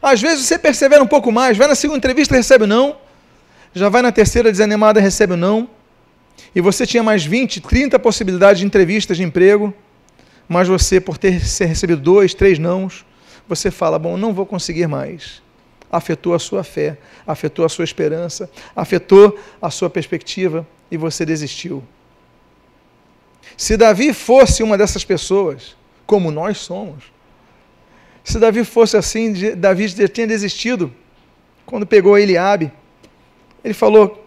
[0.01, 2.95] Às vezes você persevera um pouco mais, vai na segunda entrevista recebe o não,
[3.73, 5.69] já vai na terceira desanimada recebe o não,
[6.55, 9.73] e você tinha mais 20, 30 possibilidades de entrevistas de emprego,
[10.47, 13.05] mas você, por ter recebido dois, três nãos,
[13.47, 15.43] você fala: bom, não vou conseguir mais.
[15.91, 21.84] Afetou a sua fé, afetou a sua esperança, afetou a sua perspectiva e você desistiu.
[23.58, 25.75] Se Davi fosse uma dessas pessoas,
[26.06, 27.04] como nós somos,
[28.23, 30.93] se Davi fosse assim, Davi tinha desistido
[31.65, 32.71] quando pegou Eliabe.
[33.63, 34.25] Ele falou: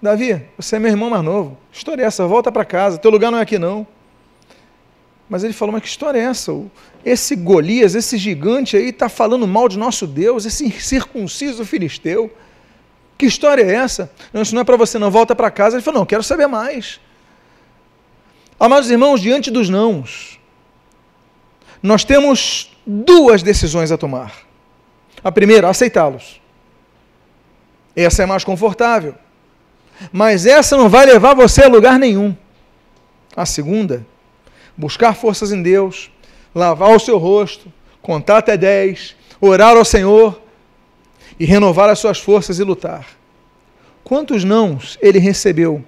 [0.00, 1.56] Davi, você é meu irmão mais novo.
[1.72, 2.26] História é essa?
[2.26, 2.98] Volta para casa.
[2.98, 3.86] Teu lugar não é aqui não.
[5.28, 6.52] Mas ele falou: Mas que história é essa?
[7.04, 12.30] Esse Golias, esse gigante aí, está falando mal de nosso Deus, esse circunciso filisteu.
[13.16, 14.10] Que história é essa?
[14.32, 15.10] Não, isso não é para você, não.
[15.10, 15.76] Volta para casa.
[15.76, 17.00] Ele falou: Não, quero saber mais.
[18.58, 20.38] Amados irmãos, diante dos nãos,
[21.82, 24.32] nós temos duas decisões a tomar.
[25.22, 26.40] A primeira, aceitá-los.
[27.94, 29.14] Essa é mais confortável.
[30.10, 32.36] Mas essa não vai levar você a lugar nenhum.
[33.36, 34.04] A segunda,
[34.76, 36.10] buscar forças em Deus,
[36.54, 40.41] lavar o seu rosto, contar até dez, orar ao Senhor
[41.38, 43.06] e renovar as suas forças e lutar.
[44.04, 45.84] Quantos nãos ele recebeu?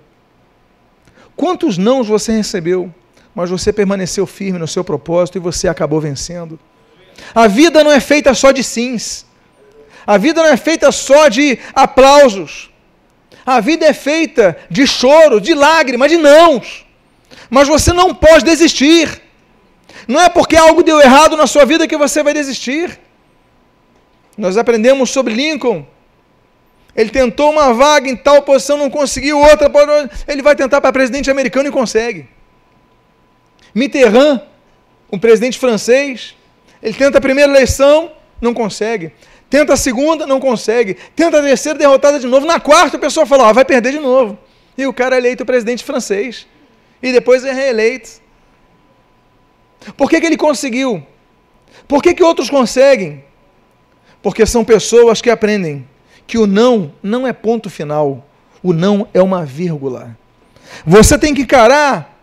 [1.37, 2.92] Quantos nãos você recebeu?
[3.35, 6.59] Mas você permaneceu firme no seu propósito e você acabou vencendo.
[7.35, 9.26] A vida não é feita só de sims.
[10.07, 12.70] A vida não é feita só de aplausos.
[13.44, 16.87] A vida é feita de choro, de lágrimas, de nãos.
[17.50, 19.22] Mas você não pode desistir.
[20.07, 22.98] Não é porque algo deu errado na sua vida que você vai desistir.
[24.37, 25.87] Nós aprendemos sobre Lincoln.
[26.97, 29.70] Ele tentou uma vaga em tal posição, não conseguiu outra.
[30.29, 32.29] Ele vai tentar para presidente americano e consegue.
[33.75, 34.40] Mitterrand,
[35.11, 36.37] um presidente francês,
[36.83, 39.12] ele tenta a primeira eleição, não consegue.
[39.51, 40.94] Tenta a segunda, não consegue.
[41.14, 42.47] Tenta a terceira, derrotada de novo.
[42.47, 44.38] Na quarta, o pessoal fala: ah, vai perder de novo.
[44.77, 46.47] E o cara é eleito presidente francês.
[47.03, 48.23] E depois é reeleito.
[49.97, 51.05] Por que, que ele conseguiu?
[51.87, 53.25] Por que, que outros conseguem?
[54.24, 55.87] Porque são pessoas que aprendem
[56.26, 58.26] que o não não é ponto final.
[58.62, 60.16] O não é uma vírgula.
[60.87, 62.18] Você tem que encarar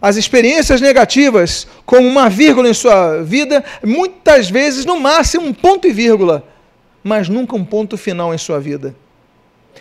[0.00, 5.86] as experiências negativas como uma vírgula em sua vida, muitas vezes, no máximo, um ponto
[5.86, 6.42] e vírgula,
[7.04, 8.96] mas nunca um ponto final em sua vida.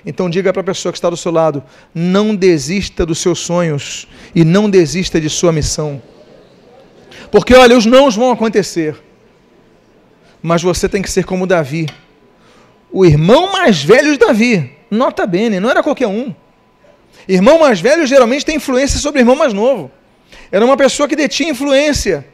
[0.06, 1.64] Então diga para a pessoa que está do seu lado:
[1.94, 6.02] não desista dos seus sonhos e não desista de sua missão.
[7.32, 9.05] Porque olha, os nãos vão acontecer.
[10.46, 11.88] Mas você tem que ser como Davi,
[12.92, 14.72] o irmão mais velho de Davi.
[14.92, 16.36] Nota bene, não era qualquer um.
[17.28, 19.90] Irmão mais velho geralmente tem influência sobre irmão mais novo.
[20.52, 22.28] Era uma pessoa que detinha influência.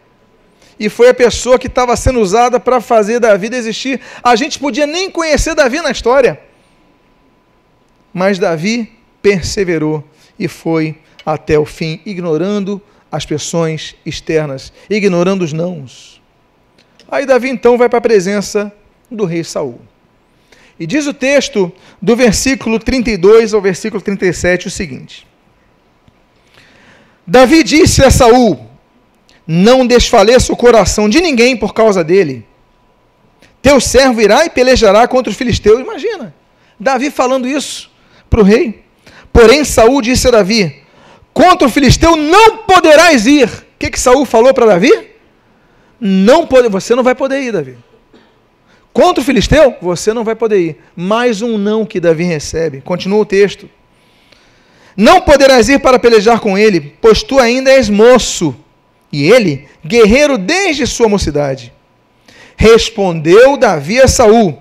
[0.78, 4.02] E foi a pessoa que estava sendo usada para fazer Davi desistir.
[4.22, 6.38] A gente podia nem conhecer Davi na história.
[8.14, 10.04] Mas Davi perseverou
[10.38, 16.21] e foi até o fim, ignorando as pressões externas, ignorando os nãos.
[17.12, 18.72] Aí Davi então vai para a presença
[19.12, 19.82] do rei Saul.
[20.80, 21.70] E diz o texto
[22.02, 25.28] do versículo 32 ao versículo 37 o seguinte:
[27.28, 28.66] Davi disse a Saul:
[29.46, 32.48] Não desfaleça o coração de ninguém por causa dele.
[33.62, 35.82] Teu servo irá e pelejará contra os filisteus.
[35.82, 36.34] Imagina,
[36.80, 37.92] Davi falando isso
[38.30, 38.84] para o rei.
[39.34, 40.82] Porém, Saul disse a Davi:
[41.34, 43.48] Contra o filisteu não poderás ir.
[43.48, 45.11] O que, que Saul falou para Davi?
[46.04, 47.78] Não pode, você não vai poder ir, Davi.
[48.92, 50.78] Contra o filisteu, você não vai poder ir.
[50.96, 52.82] Mais um não que Davi recebe.
[52.82, 53.70] Continua o texto.
[54.98, 58.56] Não poderás ir para pelejar com ele, pois tu ainda és moço,
[59.12, 61.72] e ele, guerreiro desde sua mocidade.
[62.58, 64.58] Respondeu Davi a Saul: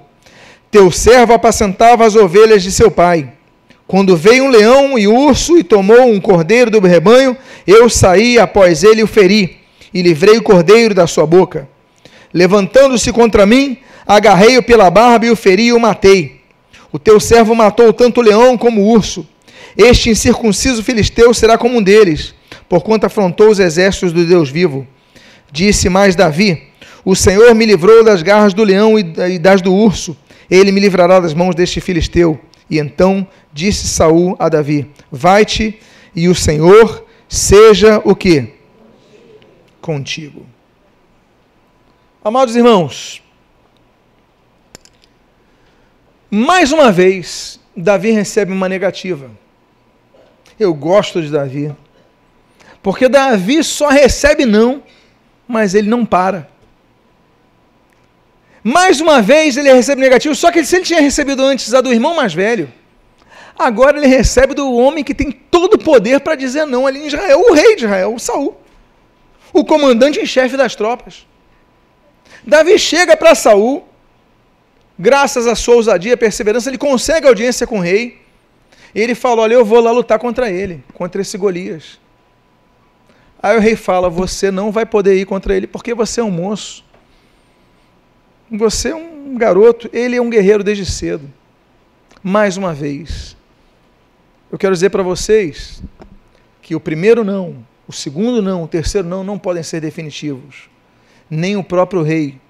[0.71, 3.33] Teu servo apacentava as ovelhas de seu pai.
[3.87, 8.85] Quando veio um leão e urso e tomou um cordeiro do rebanho, eu saí após
[8.85, 9.60] ele e o feri,
[9.93, 11.69] e livrei o cordeiro da sua boca.
[12.33, 16.41] Levantando-se contra mim, agarrei-o pela barba e o feri e o matei.
[16.93, 19.27] O teu servo matou tanto o leão como o urso.
[19.77, 22.35] Este incircunciso filisteu será como um deles,
[22.69, 24.87] porquanto afrontou os exércitos do Deus vivo.
[25.53, 26.63] Disse mais Davi:
[27.05, 30.17] O Senhor me livrou das garras do leão e das do urso.
[30.51, 32.39] Ele me livrará das mãos deste filisteu.
[32.69, 35.79] E então disse Saul a Davi: Vai-te
[36.15, 38.60] e o Senhor seja o que?
[39.81, 40.47] Contigo.
[42.23, 43.23] Amados irmãos,
[46.31, 49.31] mais uma vez, Davi recebe uma negativa.
[50.59, 51.75] Eu gosto de Davi.
[52.83, 54.83] Porque Davi só recebe não,
[55.49, 56.49] mas ele não para.
[58.63, 61.93] Mais uma vez ele recebe negativo, só que se ele tinha recebido antes a do
[61.93, 62.71] irmão mais velho,
[63.59, 67.07] agora ele recebe do homem que tem todo o poder para dizer não ali em
[67.07, 68.60] Israel, o rei de Israel, Saul,
[69.53, 71.27] o comandante em chefe das tropas.
[72.47, 73.85] Davi chega para Saul,
[74.99, 78.21] graças à sua ousadia e perseverança, ele consegue audiência com o rei.
[78.95, 82.01] E ele fala: Olha, eu vou lá lutar contra ele, contra esse Golias.
[83.43, 86.31] Aí o rei fala: Você não vai poder ir contra ele porque você é um
[86.31, 86.85] moço.
[88.51, 91.31] Você é um garoto, ele é um guerreiro desde cedo.
[92.23, 93.37] Mais uma vez,
[94.51, 95.81] eu quero dizer para vocês
[96.61, 100.71] que o primeiro não, o segundo não, o terceiro não não podem ser definitivos.
[101.29, 102.41] Nem o próprio rei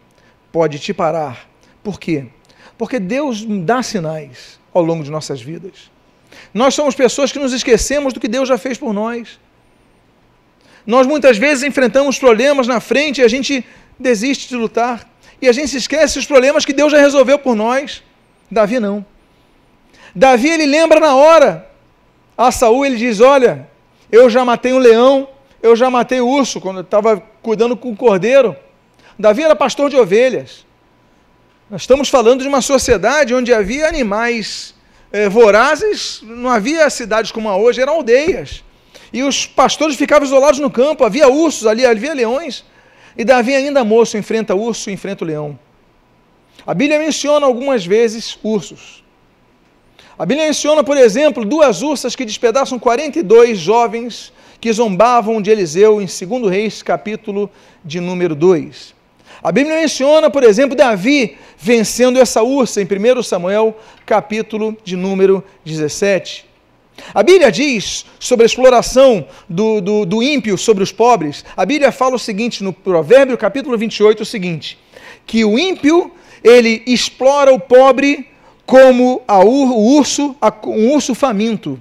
[0.53, 1.49] pode te parar.
[1.83, 2.27] Por quê?
[2.77, 5.91] Porque Deus dá sinais ao longo de nossas vidas.
[6.53, 9.41] Nós somos pessoas que nos esquecemos do que Deus já fez por nós.
[10.87, 13.65] Nós muitas vezes enfrentamos problemas na frente e a gente
[13.99, 15.09] desiste de lutar.
[15.41, 18.03] E a gente se esquece dos problemas que Deus já resolveu por nós.
[18.51, 19.07] Davi não.
[20.15, 21.67] Davi ele lembra na hora.
[22.37, 23.70] A Saul ele diz: Olha,
[24.11, 25.29] eu já matei um leão,
[25.63, 28.57] eu já matei um urso quando estava cuidando com o cordeiro.
[29.19, 30.65] Davi era pastor de ovelhas.
[31.69, 34.75] Nós estamos falando de uma sociedade onde havia animais
[35.13, 38.65] é, vorazes, não havia cidades como a hoje, eram aldeias.
[39.13, 42.65] E os pastores ficavam isolados no campo, havia ursos ali, havia leões.
[43.17, 45.59] E Davi, ainda moço, enfrenta urso enfrenta o leão.
[46.67, 49.05] A Bíblia menciona algumas vezes ursos.
[50.21, 54.31] A Bíblia menciona, por exemplo, duas ursas que despedaçam 42 jovens
[54.61, 57.51] que zombavam de Eliseu em 2 Reis, capítulo
[57.83, 58.95] de número 2.
[59.43, 65.43] A Bíblia menciona, por exemplo, Davi vencendo essa ursa em 1 Samuel, capítulo de número
[65.65, 66.45] 17.
[67.15, 71.47] A Bíblia diz sobre a exploração do, do, do, ímpio sobre os pobres.
[71.57, 74.79] A Bíblia fala o seguinte, no Provérbio capítulo 28, o seguinte,
[75.27, 76.13] que o ímpio,
[76.45, 78.30] ele explora o pobre
[78.71, 81.81] como a o urso, a, um urso faminto.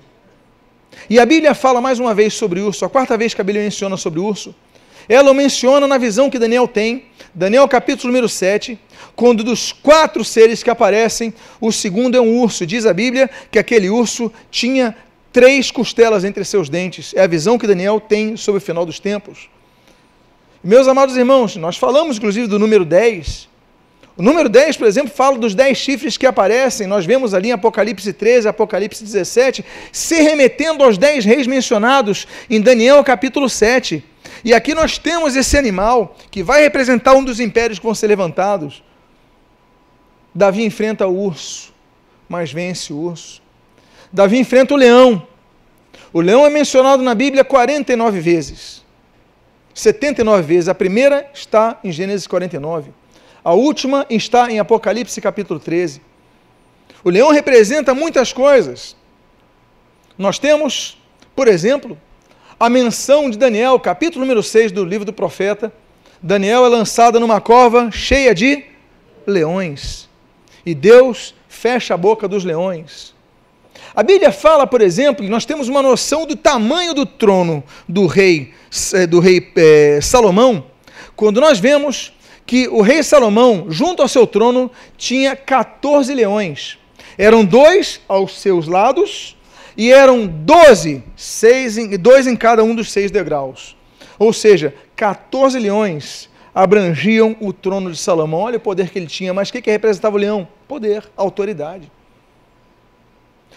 [1.07, 3.43] E a Bíblia fala mais uma vez sobre o urso, a quarta vez que a
[3.43, 4.55] Bíblia menciona sobre o urso.
[5.07, 8.79] Ela o menciona na visão que Daniel tem, Daniel capítulo número 7,
[9.15, 12.65] quando dos quatro seres que aparecem, o segundo é um urso.
[12.65, 14.95] Diz a Bíblia que aquele urso tinha
[15.31, 17.13] três costelas entre seus dentes.
[17.15, 19.47] É a visão que Daniel tem sobre o final dos tempos.
[20.63, 23.48] Meus amados irmãos, nós falamos inclusive do número 10.
[24.19, 26.85] O número 10, por exemplo, fala dos 10 chifres que aparecem.
[26.85, 32.59] Nós vemos ali em Apocalipse 13, Apocalipse 17, se remetendo aos 10 reis mencionados em
[32.59, 34.03] Daniel capítulo 7.
[34.43, 38.07] E aqui nós temos esse animal que vai representar um dos impérios que vão ser
[38.07, 38.83] levantados.
[40.35, 41.73] Davi enfrenta o urso,
[42.27, 43.41] mas vence o urso.
[44.11, 45.25] Davi enfrenta o leão.
[46.11, 48.83] O leão é mencionado na Bíblia 49 vezes.
[49.73, 50.67] 79 vezes.
[50.67, 52.98] A primeira está em Gênesis 49.
[53.43, 56.01] A última está em Apocalipse capítulo 13.
[57.03, 58.95] O leão representa muitas coisas.
[60.17, 60.97] Nós temos,
[61.35, 61.97] por exemplo,
[62.59, 65.71] a menção de Daniel, capítulo número 6 do livro do profeta.
[66.21, 68.65] Daniel é lançado numa cova cheia de
[69.25, 70.09] leões.
[70.65, 73.15] E Deus fecha a boca dos leões.
[73.95, 78.05] A Bíblia fala, por exemplo, que nós temos uma noção do tamanho do trono do
[78.05, 78.53] rei,
[78.93, 80.65] eh, do rei é, Salomão,
[81.15, 82.13] quando nós vemos
[82.49, 86.79] que o rei Salomão, junto ao seu trono, tinha 14 leões.
[87.15, 89.37] Eram dois aos seus lados
[89.77, 93.77] e eram 12, seis em, dois em cada um dos seis degraus.
[94.17, 98.39] Ou seja, 14 leões abrangiam o trono de Salomão.
[98.39, 100.47] Olha o poder que ele tinha, mas o que, que representava o leão?
[100.67, 101.91] Poder, autoridade.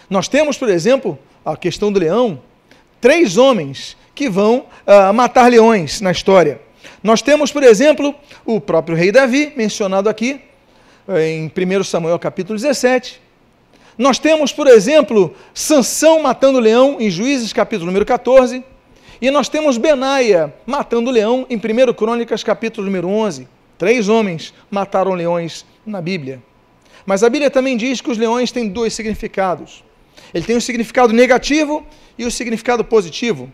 [0.07, 2.39] Nós temos, por exemplo, a questão do leão,
[3.01, 6.61] três homens que vão uh, matar leões na história.
[7.03, 10.39] Nós temos, por exemplo, o próprio rei Davi, mencionado aqui,
[11.05, 13.21] eh, em 1 Samuel capítulo 17.
[13.97, 18.63] Nós temos, por exemplo, Sansão matando o leão em Juízes capítulo número 14.
[19.21, 23.49] E nós temos Benaia matando o leão em 1 Crônicas capítulo número 11.
[23.77, 26.41] Três homens mataram leões na Bíblia.
[27.05, 29.83] Mas a Bíblia também diz que os leões têm dois significados.
[30.33, 31.85] Ele tem o significado negativo
[32.17, 33.51] e o significado positivo.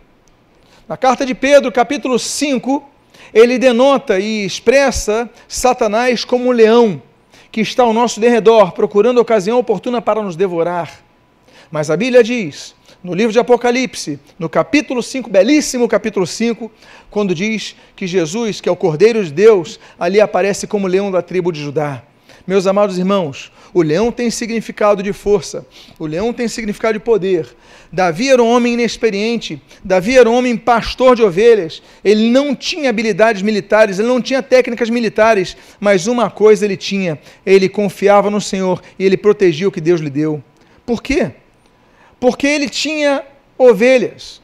[0.88, 2.88] Na carta de Pedro, capítulo 5,
[3.34, 7.02] ele denota e expressa Satanás como um leão
[7.52, 11.02] que está ao nosso derredor, procurando ocasião oportuna para nos devorar.
[11.72, 16.72] Mas a Bíblia diz, no livro de Apocalipse, no capítulo 5, belíssimo capítulo 5,
[17.10, 21.22] quando diz que Jesus, que é o Cordeiro de Deus, ali aparece como leão da
[21.22, 22.04] tribo de Judá.
[22.46, 25.66] Meus amados irmãos, o leão tem significado de força,
[25.98, 27.48] o leão tem significado de poder.
[27.92, 32.90] Davi era um homem inexperiente, Davi era um homem pastor de ovelhas, ele não tinha
[32.90, 38.42] habilidades militares, ele não tinha técnicas militares, mas uma coisa ele tinha: ele confiava no
[38.42, 40.44] Senhor e ele protegia o que Deus lhe deu.
[40.86, 41.32] Por quê?
[42.20, 43.24] Porque ele tinha
[43.58, 44.42] ovelhas.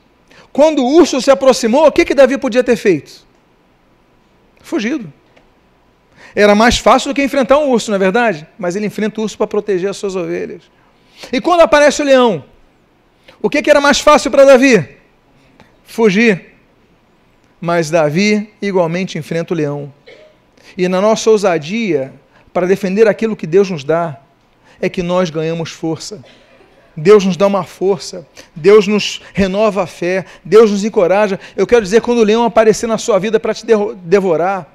[0.52, 3.26] Quando o urso se aproximou, o que, que Davi podia ter feito?
[4.62, 5.12] Fugido.
[6.36, 8.46] Era mais fácil do que enfrentar um urso, não é verdade?
[8.60, 10.64] Mas ele enfrenta o urso para proteger as suas ovelhas.
[11.32, 12.44] E quando aparece o leão,
[13.42, 14.98] o que, que era mais fácil para Davi?
[15.86, 16.54] Fugir.
[17.62, 19.94] Mas Davi igualmente enfrenta o leão.
[20.78, 22.14] E na nossa ousadia,
[22.52, 24.20] para defender aquilo que Deus nos dá,
[24.82, 26.22] é que nós ganhamos força.
[26.98, 28.26] Deus nos dá uma força,
[28.56, 31.40] Deus nos renova a fé, Deus nos encoraja.
[31.56, 33.66] Eu quero dizer, quando o leão aparecer na sua vida para te
[34.04, 34.75] devorar,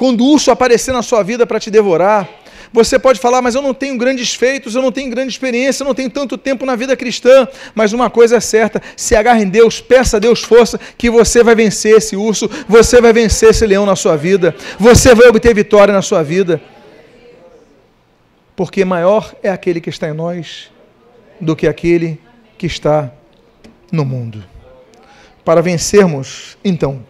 [0.00, 2.26] quando o urso aparecer na sua vida para te devorar,
[2.72, 5.86] você pode falar, mas eu não tenho grandes feitos, eu não tenho grande experiência, eu
[5.86, 7.46] não tenho tanto tempo na vida cristã.
[7.74, 11.44] Mas uma coisa é certa: se agarre em Deus, peça a Deus força, que você
[11.44, 15.54] vai vencer esse urso, você vai vencer esse leão na sua vida, você vai obter
[15.54, 16.62] vitória na sua vida.
[18.56, 20.70] Porque maior é aquele que está em nós
[21.38, 22.18] do que aquele
[22.56, 23.12] que está
[23.92, 24.42] no mundo.
[25.44, 27.04] Para vencermos, então,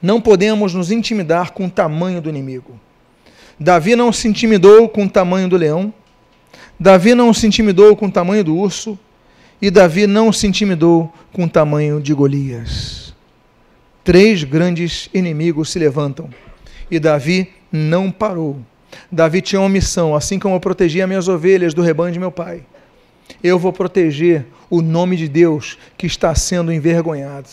[0.00, 2.78] não podemos nos intimidar com o tamanho do inimigo.
[3.58, 5.92] Davi não se intimidou com o tamanho do leão,
[6.78, 8.98] Davi não se intimidou com o tamanho do urso,
[9.60, 13.12] e Davi não se intimidou com o tamanho de Golias.
[14.04, 16.30] Três grandes inimigos se levantam,
[16.88, 18.58] e Davi não parou.
[19.10, 22.30] Davi tinha uma missão, assim como eu protegi as minhas ovelhas do rebanho de meu
[22.30, 22.62] pai.
[23.42, 27.48] Eu vou proteger o nome de Deus que está sendo envergonhado.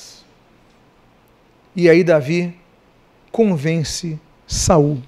[1.75, 2.53] E aí Davi
[3.31, 4.17] convence
[4.47, 5.01] Saul.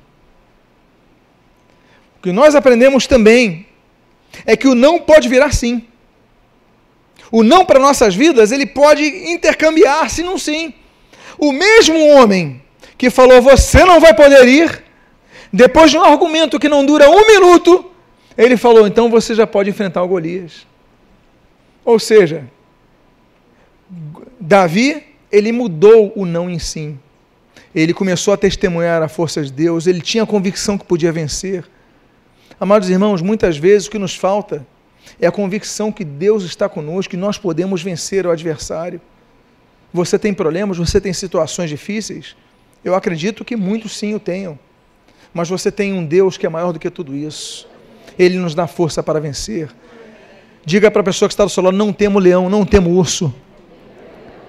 [2.18, 3.66] O que nós aprendemos também
[4.46, 5.86] é que o não pode virar sim.
[7.32, 10.74] O não para nossas vidas, ele pode intercambiar-se num sim.
[11.38, 12.62] O mesmo homem
[12.98, 14.84] que falou você não vai poder ir,
[15.54, 17.92] depois de um argumento que não dura um minuto,
[18.38, 20.66] ele falou então você já pode enfrentar o Golias.
[21.86, 22.50] Ou seja,
[24.40, 26.96] Davi ele mudou o não em si.
[27.76, 31.66] Ele começou a testemunhar a força de Deus, ele tinha a convicção que podia vencer.
[32.60, 34.66] Amados irmãos, muitas vezes o que nos falta
[35.20, 39.00] é a convicção que Deus está conosco e nós podemos vencer o adversário.
[39.94, 42.36] Você tem problemas, você tem situações difíceis?
[42.84, 44.58] Eu acredito que muitos sim o tenham.
[45.34, 47.68] Mas você tem um Deus que é maior do que tudo isso.
[48.18, 49.70] Ele nos dá força para vencer.
[50.66, 53.34] Diga para a pessoa que está do seu lado: não temo leão, não temo urso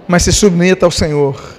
[0.09, 1.59] mas se submeta ao Senhor.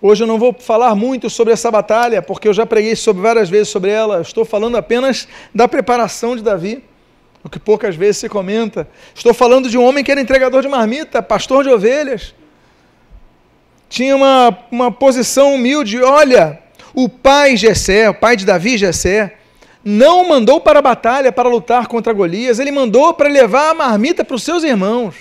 [0.00, 3.48] Hoje eu não vou falar muito sobre essa batalha, porque eu já preguei sobre várias
[3.48, 4.20] vezes sobre ela.
[4.20, 6.84] Estou falando apenas da preparação de Davi,
[7.42, 8.86] o que poucas vezes se comenta.
[9.14, 12.34] Estou falando de um homem que era entregador de marmita, pastor de ovelhas.
[13.88, 16.02] Tinha uma, uma posição humilde.
[16.02, 16.58] Olha,
[16.92, 19.38] o pai Jessé, o pai de Davi, Jessé,
[19.84, 24.24] não mandou para a batalha para lutar contra Golias, ele mandou para levar a marmita
[24.24, 25.14] para os seus irmãos.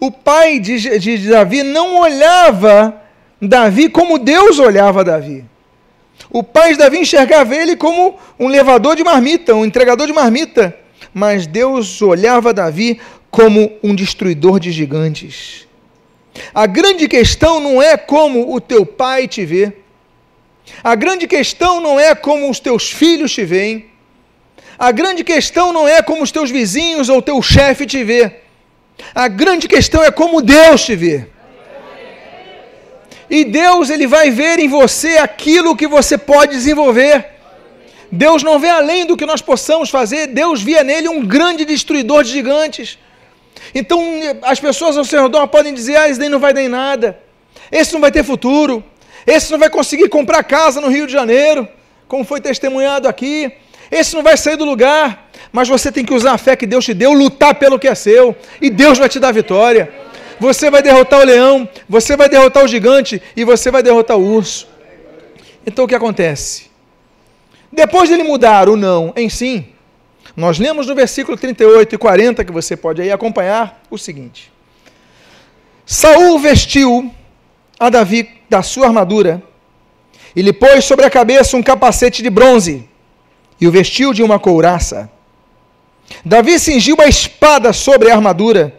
[0.00, 3.02] O pai de, de Davi não olhava
[3.40, 5.44] Davi como Deus olhava Davi.
[6.30, 10.76] O pai de Davi enxergava ele como um levador de marmita, um entregador de marmita.
[11.14, 15.66] Mas Deus olhava Davi como um destruidor de gigantes.
[16.54, 19.72] A grande questão não é como o teu pai te vê.
[20.82, 23.86] A grande questão não é como os teus filhos te veem.
[24.78, 28.36] A grande questão não é como os teus vizinhos ou teu chefe te vê.
[29.14, 31.26] A grande questão é como Deus te vê.
[33.30, 37.26] E Deus ele vai ver em você aquilo que você pode desenvolver.
[38.10, 40.28] Deus não vê além do que nós possamos fazer.
[40.28, 42.98] Deus via nele um grande destruidor de gigantes.
[43.74, 44.00] Então
[44.42, 47.18] as pessoas ao seu redor podem dizer: ah, esse daí não vai dar em nada.
[47.70, 48.82] Esse não vai ter futuro.
[49.26, 51.68] Esse não vai conseguir comprar casa no Rio de Janeiro,
[52.06, 53.52] como foi testemunhado aqui.
[53.90, 55.28] Esse não vai sair do lugar.
[55.52, 57.94] Mas você tem que usar a fé que Deus te deu, lutar pelo que é
[57.94, 58.36] seu.
[58.60, 59.92] E Deus vai te dar vitória.
[60.40, 64.24] você vai derrotar o leão, você vai derrotar o gigante e você vai derrotar o
[64.24, 64.68] urso.
[65.66, 66.68] Então o que acontece?
[67.72, 69.66] Depois dele mudar o não em sim,
[70.36, 74.52] nós lemos no versículo 38 e 40, que você pode aí acompanhar, o seguinte:
[75.84, 77.12] Saul vestiu
[77.78, 79.42] a Davi da sua armadura
[80.34, 82.88] e lhe pôs sobre a cabeça um capacete de bronze
[83.60, 85.10] e o vestiu de uma couraça.
[86.24, 88.74] Davi cingiu a espada sobre a armadura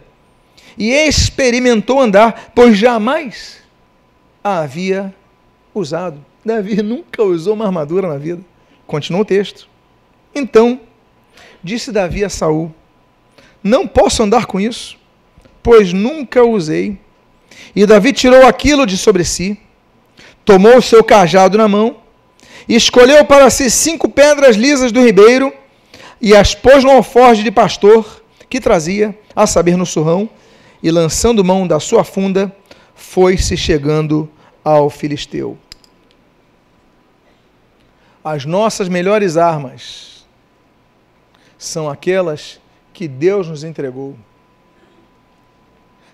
[0.76, 3.58] e experimentou andar, pois jamais
[4.42, 5.14] a havia
[5.74, 6.24] usado.
[6.44, 8.42] Davi nunca usou uma armadura na vida.
[8.86, 9.68] Continua o texto.
[10.34, 10.80] Então,
[11.62, 12.74] disse Davi a Saul:
[13.62, 14.98] Não posso andar com isso,
[15.62, 16.98] pois nunca usei.
[17.74, 19.58] E Davi tirou aquilo de sobre si,
[20.44, 21.96] tomou o seu cajado na mão,
[22.68, 25.52] e escolheu para si cinco pedras lisas do ribeiro,
[26.20, 30.28] e as pôs no alforje de pastor que trazia, a saber, no surrão,
[30.82, 32.54] e lançando mão da sua funda,
[32.94, 34.28] foi-se chegando
[34.64, 35.56] ao filisteu.
[38.22, 40.26] As nossas melhores armas
[41.56, 42.60] são aquelas
[42.92, 44.16] que Deus nos entregou.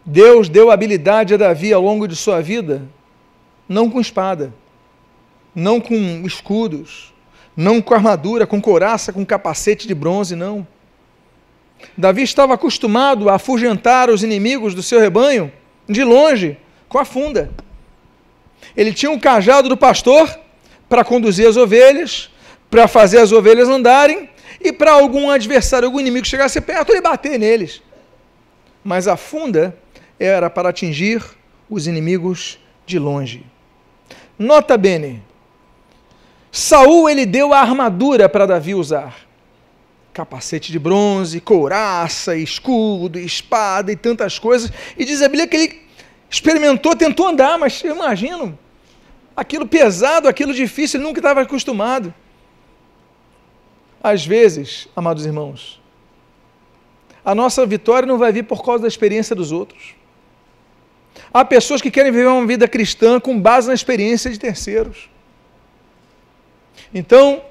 [0.06, 2.82] Deus deu habilidade a Davi ao longo de sua vida,
[3.68, 4.54] não com espada,
[5.52, 7.12] não com escudos,
[7.56, 10.64] não com armadura, com couraça, com capacete de bronze, não.
[11.98, 15.52] Davi estava acostumado a afugentar os inimigos do seu rebanho
[15.88, 16.56] de longe,
[16.88, 17.50] com a funda.
[18.76, 20.38] Ele tinha um cajado do pastor
[20.88, 22.30] para conduzir as ovelhas,
[22.70, 24.30] para fazer as ovelhas andarem
[24.60, 27.82] e para algum adversário, algum inimigo chegasse perto, ele bater neles.
[28.84, 29.76] Mas a funda
[30.18, 31.22] era para atingir
[31.68, 33.44] os inimigos de longe.
[34.38, 35.22] Nota bene.
[36.50, 39.16] Saul ele deu a armadura para Davi usar.
[40.12, 44.72] Capacete de bronze, couraça, escudo, espada e tantas coisas.
[44.96, 45.82] E diz a Bíblia que ele
[46.30, 48.58] experimentou, tentou andar, mas eu imagino
[49.36, 52.12] aquilo pesado, aquilo difícil, ele nunca estava acostumado.
[54.02, 55.80] Às vezes, amados irmãos,
[57.24, 59.95] a nossa vitória não vai vir por causa da experiência dos outros.
[61.32, 65.08] Há pessoas que querem viver uma vida cristã com base na experiência de terceiros.
[66.94, 67.42] Então,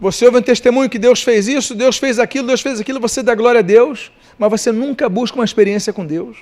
[0.00, 3.22] você ouve um testemunho que Deus fez isso, Deus fez aquilo, Deus fez aquilo, você
[3.22, 6.38] dá glória a Deus, mas você nunca busca uma experiência com Deus.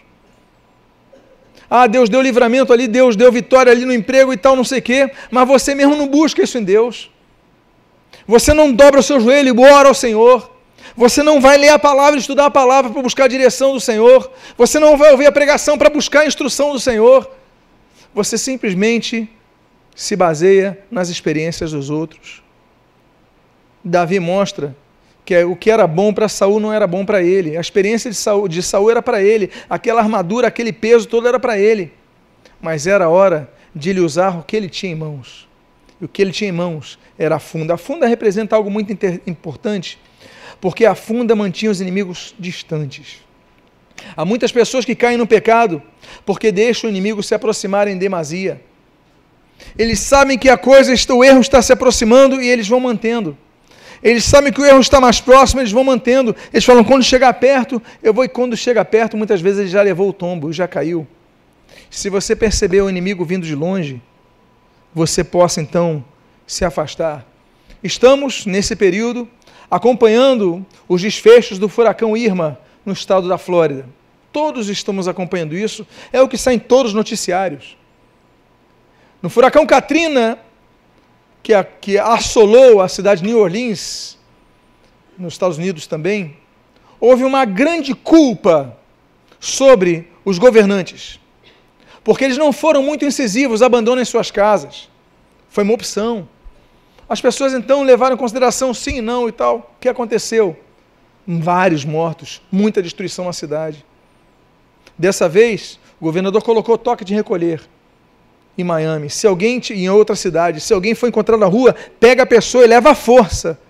[1.69, 4.81] Ah, Deus deu livramento ali, Deus deu vitória ali no emprego e tal, não sei
[4.81, 7.11] o quê, mas você mesmo não busca isso em Deus.
[8.27, 10.51] Você não dobra o seu joelho e ora ao Senhor.
[10.97, 14.31] Você não vai ler a palavra, estudar a palavra para buscar a direção do Senhor.
[14.57, 17.31] Você não vai ouvir a pregação para buscar a instrução do Senhor.
[18.15, 19.29] Você simplesmente
[19.95, 22.43] se baseia nas experiências dos outros.
[23.85, 24.77] Davi mostra
[25.25, 27.57] que o que era bom para Saul não era bom para ele.
[27.57, 31.39] A experiência de Saul, de Saul era para ele, aquela armadura, aquele peso todo era
[31.39, 31.93] para ele.
[32.61, 35.49] Mas era hora de ele usar o que ele tinha em mãos.
[36.01, 37.75] E o que ele tinha em mãos era a funda.
[37.75, 38.93] A funda representa algo muito
[39.27, 39.99] importante,
[40.63, 43.19] porque a funda mantinha os inimigos distantes.
[44.17, 45.83] Há muitas pessoas que caem no pecado
[46.25, 48.63] porque deixam o inimigo se aproximar em demasia.
[49.77, 53.37] Eles sabem que a coisa, o erro está se aproximando e eles vão mantendo.
[54.01, 56.35] Eles sabem que o erro está mais próximo, eles vão mantendo.
[56.53, 58.25] Eles falam, quando chegar perto, eu vou.
[58.25, 61.05] E quando chega perto, muitas vezes ele já levou o tombo, já caiu.
[61.91, 64.01] Se você perceber o inimigo vindo de longe,
[64.95, 66.05] você possa então
[66.47, 67.27] se afastar.
[67.83, 69.29] Estamos, nesse período,
[69.73, 73.89] acompanhando os desfechos do furacão Irma no estado da Flórida.
[74.31, 77.75] Todos estamos acompanhando isso, é o que sai em todos os noticiários.
[79.23, 80.39] No furacão Katrina,
[81.43, 84.19] que, a, que assolou a cidade de New Orleans,
[85.17, 86.37] nos Estados Unidos também,
[87.01, 88.77] houve uma grande culpa
[89.41, 91.19] sobre os governantes,
[92.05, 94.91] porque eles não foram muito incisivos, abandonem suas casas.
[95.49, 96.29] Foi uma opção.
[97.13, 99.75] As pessoas então levaram em consideração sim não e tal.
[99.77, 100.59] O que aconteceu?
[101.27, 103.85] Vários mortos, muita destruição na cidade.
[104.97, 107.61] Dessa vez, o governador colocou toque de recolher
[108.57, 112.27] em Miami, se alguém em outra cidade, se alguém for encontrado na rua, pega a
[112.27, 113.61] pessoa e leva a força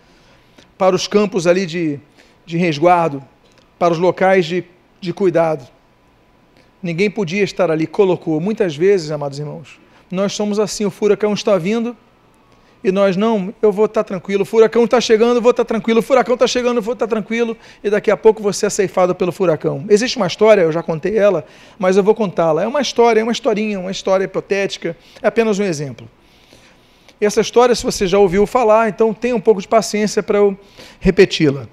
[0.78, 1.98] para os campos ali de,
[2.46, 3.24] de resguardo,
[3.76, 4.62] para os locais de,
[5.00, 5.66] de cuidado.
[6.80, 8.40] Ninguém podia estar ali, colocou.
[8.40, 11.96] Muitas vezes, amados irmãos, nós somos assim: o furacão está vindo,
[12.84, 16.00] e nós não, eu vou estar tranquilo, o furacão está chegando, eu vou estar tranquilo,
[16.00, 19.14] o furacão está chegando, eu vou estar tranquilo, e daqui a pouco você é ceifado
[19.14, 19.84] pelo furacão.
[19.88, 21.44] Existe uma história, eu já contei ela,
[21.78, 22.64] mas eu vou contá-la.
[22.64, 26.08] É uma história, é uma historinha, uma história hipotética, é apenas um exemplo.
[27.20, 30.38] E essa história, se você já ouviu falar, então tenha um pouco de paciência para
[30.38, 30.58] eu
[30.98, 31.68] repeti-la.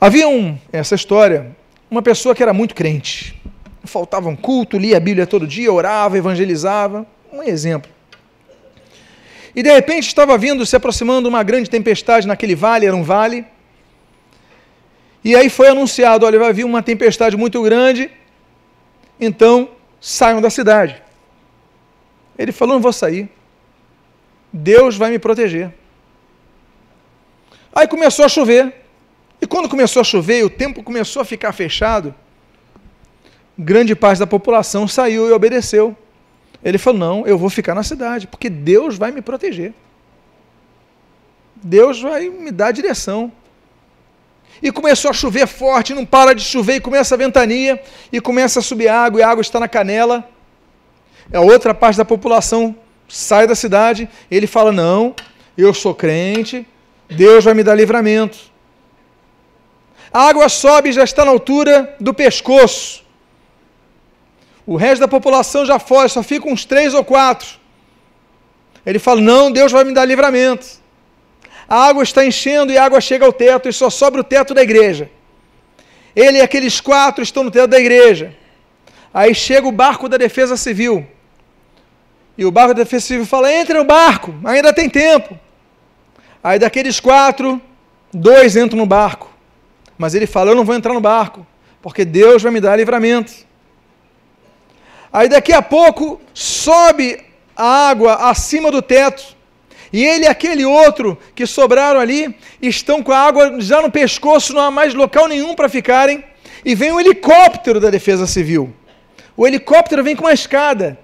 [0.00, 1.54] Havia um, essa história,
[1.90, 3.38] uma pessoa que era muito crente,
[3.84, 7.06] faltava um culto, lia a Bíblia todo dia, orava, evangelizava.
[7.32, 7.95] Um exemplo.
[9.56, 13.42] E de repente estava vindo, se aproximando uma grande tempestade naquele vale, era um vale.
[15.24, 18.10] E aí foi anunciado: olha, vai vir uma tempestade muito grande,
[19.18, 21.02] então saiam da cidade.
[22.38, 23.30] Ele falou: não vou sair.
[24.52, 25.72] Deus vai me proteger.
[27.74, 28.74] Aí começou a chover.
[29.40, 32.14] E quando começou a chover e o tempo começou a ficar fechado,
[33.58, 35.96] grande parte da população saiu e obedeceu.
[36.66, 39.72] Ele falou: Não, eu vou ficar na cidade, porque Deus vai me proteger.
[41.54, 43.30] Deus vai me dar direção.
[44.60, 47.80] E começou a chover forte, não para de chover, e começa a ventania,
[48.12, 50.28] e começa a subir água, e a água está na canela.
[51.32, 52.74] A outra parte da população
[53.08, 55.14] sai da cidade, ele fala: Não,
[55.56, 56.66] eu sou crente,
[57.08, 58.38] Deus vai me dar livramento.
[60.12, 63.05] A água sobe e já está na altura do pescoço.
[64.66, 67.48] O resto da população já foge, só fica uns três ou quatro.
[68.84, 70.66] Ele fala: Não, Deus vai me dar livramento.
[71.68, 74.54] A água está enchendo e a água chega ao teto e só sobra o teto
[74.54, 75.10] da igreja.
[76.14, 78.34] Ele e aqueles quatro estão no teto da igreja.
[79.12, 81.06] Aí chega o barco da Defesa Civil.
[82.38, 85.38] E o barco da Defesa Civil fala: Entre no barco, ainda tem tempo.
[86.42, 87.60] Aí daqueles quatro,
[88.12, 89.30] dois entram no barco.
[89.96, 91.46] Mas ele fala: Eu não vou entrar no barco,
[91.82, 93.32] porque Deus vai me dar livramento.
[95.16, 97.18] Aí daqui a pouco sobe
[97.56, 99.24] a água acima do teto.
[99.90, 104.52] E ele e aquele outro que sobraram ali estão com a água já no pescoço,
[104.52, 106.22] não há mais local nenhum para ficarem.
[106.62, 108.74] E vem um helicóptero da Defesa Civil.
[109.34, 110.98] O helicóptero vem com uma escada.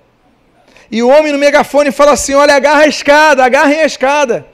[0.91, 4.47] E o homem no megafone fala assim: Olha, agarra a escada, agarrem a escada.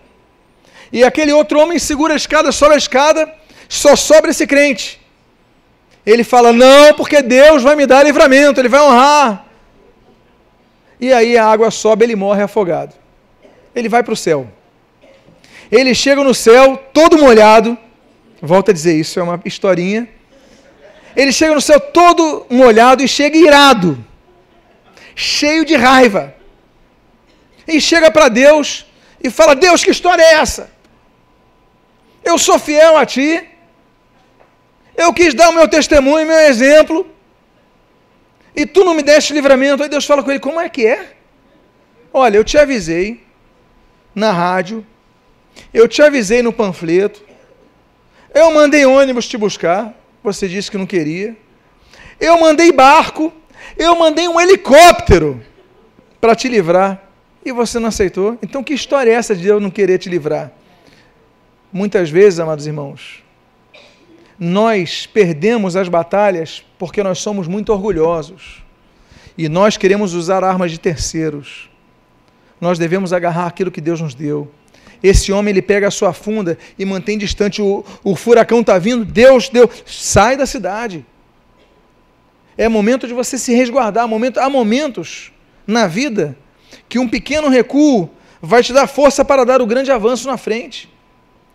[0.93, 3.35] E aquele outro homem segura a escada, sobe a escada,
[3.69, 5.01] só sobra esse crente.
[6.07, 9.48] Ele fala: Não, porque Deus vai me dar livramento, Ele vai honrar
[11.01, 12.95] e aí a água sobe, ele morre afogado.
[13.75, 14.49] Ele vai para o céu.
[15.71, 17.79] Ele chega no céu todo molhado.
[18.43, 20.09] Volta a dizer isso, é uma historinha.
[21.15, 24.05] Ele chega no céu todo molhado e chega irado,
[25.15, 26.35] cheio de raiva.
[27.67, 28.87] E chega para Deus
[29.23, 30.71] e fala: Deus, que história é essa?
[32.25, 33.45] Eu sou fiel a ti.
[34.97, 37.07] Eu quis dar o meu testemunho, meu exemplo
[38.59, 39.85] e tu não me deste livramento.
[39.85, 41.13] Aí Deus fala com ele: Como é que é?
[42.13, 43.23] Olha, eu te avisei
[44.13, 44.85] na rádio,
[45.73, 47.23] eu te avisei no panfleto,
[48.35, 49.95] eu mandei ônibus te buscar,
[50.25, 51.37] você disse que não queria,
[52.19, 53.33] eu mandei barco,
[53.77, 55.41] eu mandei um helicóptero
[56.21, 57.01] para te livrar
[57.45, 58.37] e você não aceitou.
[58.43, 60.51] Então, que história é essa de eu não querer te livrar?
[61.73, 63.23] Muitas vezes, amados irmãos,
[64.39, 68.62] nós perdemos as batalhas porque nós somos muito orgulhosos
[69.36, 71.68] e nós queremos usar armas de terceiros.
[72.61, 74.51] Nós devemos agarrar aquilo que Deus nos deu.
[75.03, 79.05] Esse homem ele pega a sua funda e mantém distante o, o furacão está vindo.
[79.05, 81.07] Deus deu, sai da cidade.
[82.57, 84.09] É momento de você se resguardar.
[84.09, 85.32] Momento, há momentos
[85.64, 86.36] na vida
[86.89, 88.11] que um pequeno recuo
[88.43, 90.89] vai te dar força para dar o grande avanço na frente.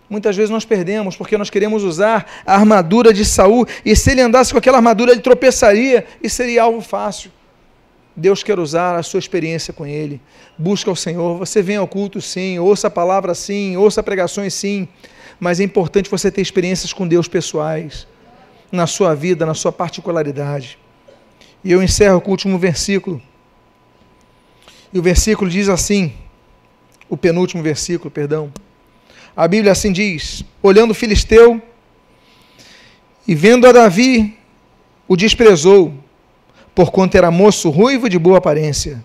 [0.09, 4.21] Muitas vezes nós perdemos porque nós queremos usar a armadura de Saul e se ele
[4.21, 7.31] andasse com aquela armadura ele tropeçaria e seria algo fácil.
[8.15, 10.21] Deus quer usar a sua experiência com ele.
[10.57, 11.39] Busca o Senhor.
[11.39, 14.87] Você vem ao culto sim, ouça a palavra sim, ouça pregações sim,
[15.39, 18.07] mas é importante você ter experiências com Deus pessoais
[18.71, 20.77] na sua vida, na sua particularidade.
[21.63, 23.21] E eu encerro com o último versículo.
[24.91, 26.13] E o versículo diz assim:
[27.09, 28.51] o penúltimo versículo, perdão.
[29.35, 31.61] A Bíblia assim diz: olhando o filisteu
[33.27, 34.37] e vendo a Davi,
[35.07, 35.93] o desprezou,
[36.75, 39.03] porquanto era moço ruivo de boa aparência.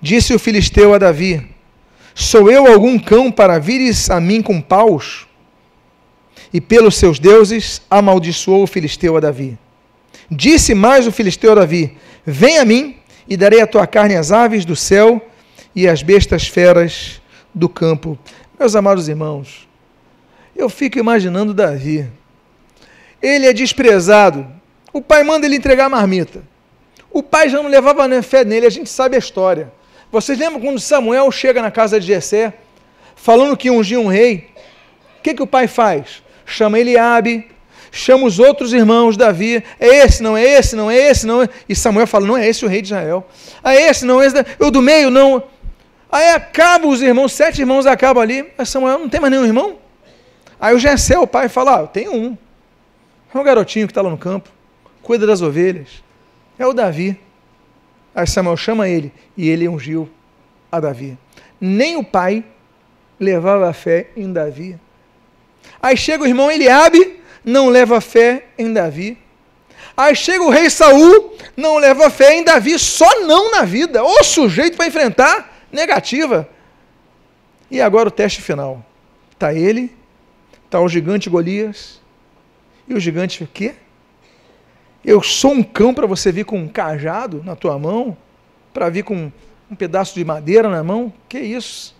[0.00, 1.46] Disse o filisteu a Davi:
[2.14, 5.26] Sou eu algum cão para vires a mim com paus?
[6.52, 9.56] E pelos seus deuses amaldiçoou o filisteu a Davi.
[10.30, 12.96] Disse mais o filisteu a Davi: Vem a mim,
[13.28, 15.24] e darei a tua carne às aves do céu
[15.74, 17.22] e às bestas feras
[17.54, 18.18] do campo.
[18.60, 19.66] Meus amados irmãos,
[20.54, 22.06] eu fico imaginando Davi.
[23.22, 24.46] Ele é desprezado.
[24.92, 26.42] O pai manda ele entregar a marmita.
[27.10, 29.72] O pai já não levava fé nele, a gente sabe a história.
[30.12, 32.52] Vocês lembram quando Samuel chega na casa de Jessé,
[33.16, 34.50] falando que ungia um rei?
[35.18, 36.22] O que, que o pai faz?
[36.44, 37.48] Chama Eliabe,
[37.90, 41.48] chama os outros irmãos, Davi, é esse, não é esse, não é esse, não é...
[41.66, 43.26] E Samuel fala, não é esse o rei de Israel.
[43.64, 45.42] É esse, não é esse, o do meio, não.
[46.10, 49.78] Aí acaba os irmãos, sete irmãos acabam ali, mas Samuel não tem mais nenhum irmão?
[50.60, 52.36] Aí o Jessé, o pai, fala, ah, tem um.
[53.32, 54.50] É um garotinho que está lá no campo,
[55.02, 56.02] cuida das ovelhas.
[56.58, 57.18] é o Davi.
[58.14, 60.10] Aí Samuel chama ele e ele ungiu
[60.70, 61.16] a Davi.
[61.60, 62.44] Nem o pai
[63.18, 64.78] levava fé em Davi.
[65.80, 69.16] Aí chega o irmão Eliabe, não leva fé em Davi.
[69.96, 74.02] Aí chega o rei Saul, não leva fé em Davi, só não na vida.
[74.02, 76.48] O sujeito para enfrentar, negativa.
[77.70, 78.84] E agora o teste final.
[79.32, 79.94] Está ele,
[80.64, 82.00] está o gigante Golias.
[82.88, 83.74] E o gigante o quê?
[85.04, 88.16] Eu sou um cão para você vir com um cajado na tua mão?
[88.72, 89.32] Para vir com
[89.70, 91.12] um pedaço de madeira na mão?
[91.28, 91.94] Que isso?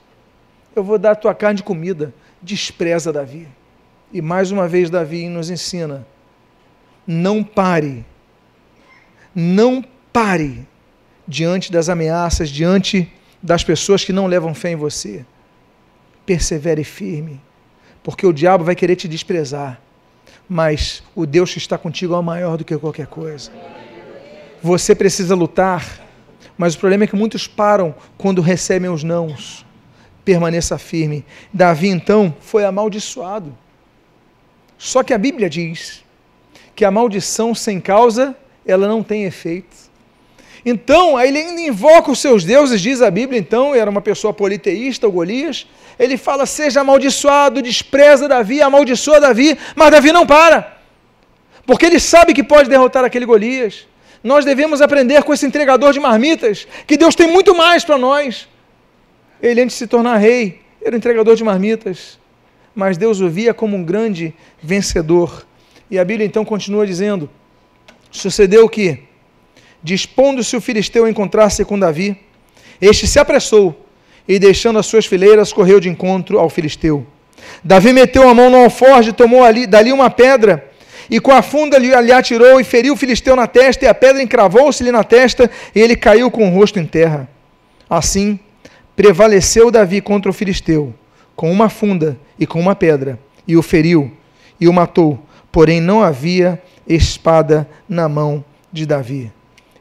[0.75, 2.13] Eu vou dar a tua carne de comida.
[2.43, 3.49] Despreza Davi.
[4.13, 6.07] E mais uma vez Davi nos ensina:
[7.07, 8.05] não pare,
[9.35, 10.67] não pare
[11.27, 13.11] diante das ameaças, diante
[13.43, 15.25] das pessoas que não levam fé em você.
[16.27, 17.41] Persevere firme,
[18.03, 19.81] porque o diabo vai querer te desprezar,
[20.49, 23.51] mas o Deus que está contigo é maior do que qualquer coisa.
[24.63, 26.01] Você precisa lutar,
[26.57, 29.65] mas o problema é que muitos param quando recebem os nãos.
[30.25, 31.25] Permaneça firme.
[31.53, 33.57] Davi então foi amaldiçoado.
[34.77, 36.05] Só que a Bíblia diz
[36.77, 39.90] que a maldição sem causa, ela não tem efeito.
[40.65, 44.33] Então, aí ele ainda invoca os seus deuses, diz a Bíblia, então, era uma pessoa
[44.33, 45.67] politeísta, o Golias.
[45.99, 50.79] Ele fala: seja amaldiçoado, despreza Davi, amaldiçoa Davi, mas Davi não para,
[51.67, 53.87] porque ele sabe que pode derrotar aquele Golias.
[54.23, 58.47] Nós devemos aprender com esse entregador de marmitas que Deus tem muito mais para nós.
[59.43, 62.19] Ele, antes de se tornar rei, era entregador de marmitas,
[62.75, 65.47] mas Deus o via como um grande vencedor.
[65.91, 67.31] E a Bíblia então continua dizendo:
[68.11, 69.03] sucedeu que,
[69.83, 72.17] dispondo-se o filisteu a encontrar-se com Davi,
[72.81, 73.87] este se apressou
[74.27, 77.07] e, deixando as suas fileiras, correu de encontro ao filisteu.
[77.65, 80.71] Davi meteu a mão no alforje, tomou ali, dali uma pedra
[81.11, 83.95] e com a funda lhe, lhe atirou e feriu o filisteu na testa, e a
[83.95, 87.29] pedra encravou-se-lhe na testa, e ele caiu com o rosto em terra.
[87.89, 88.39] Assim,
[88.95, 90.95] prevaleceu Davi contra o filisteu,
[91.35, 94.13] com uma funda e com uma pedra, e o feriu
[94.61, 95.19] e o matou,
[95.51, 99.33] porém não havia espada na mão de Davi.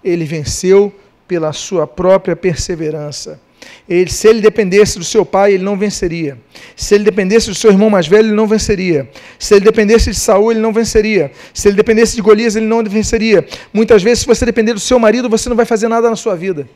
[0.03, 0.93] Ele venceu
[1.27, 3.39] pela sua própria perseverança.
[3.87, 6.37] Ele, se ele dependesse do seu pai, ele não venceria.
[6.75, 9.09] Se ele dependesse do seu irmão mais velho, ele não venceria.
[9.37, 11.31] Se ele dependesse de Saul, ele não venceria.
[11.53, 13.47] Se ele dependesse de Golias, ele não venceria.
[13.73, 16.35] Muitas vezes, se você depender do seu marido, você não vai fazer nada na sua
[16.35, 16.69] vida.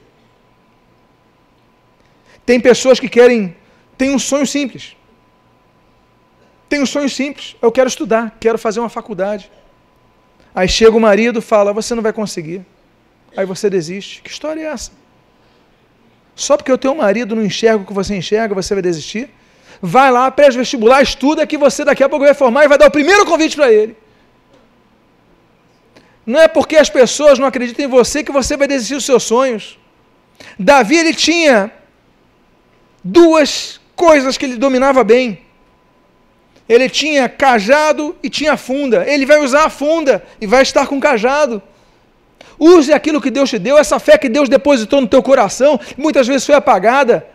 [2.46, 3.56] Tem pessoas que querem,
[3.98, 4.96] tem um sonho simples.
[6.68, 7.56] Tem um sonho simples.
[7.62, 9.52] Eu quero estudar, quero fazer uma faculdade.
[10.54, 12.66] Aí chega o marido, fala: "Você não vai conseguir".
[13.36, 14.22] Aí você desiste.
[14.22, 14.92] Que história é essa?
[16.36, 19.30] Só porque o teu marido não enxerga o que você enxerga, você vai desistir?
[19.82, 22.88] Vai lá, presta vestibular, estuda que você daqui a pouco vai formar e vai dar
[22.88, 23.96] o primeiro convite para ele.
[26.26, 29.24] Não é porque as pessoas não acreditam em você que você vai desistir dos seus
[29.24, 29.78] sonhos.
[30.58, 31.72] Davi ele tinha
[33.04, 35.42] duas coisas que ele dominava bem.
[36.68, 39.06] Ele tinha cajado e tinha funda.
[39.06, 41.62] Ele vai usar a funda e vai estar com cajado.
[42.60, 46.28] Use aquilo que Deus te deu, essa fé que Deus depositou no teu coração, muitas
[46.28, 47.28] vezes foi apagada.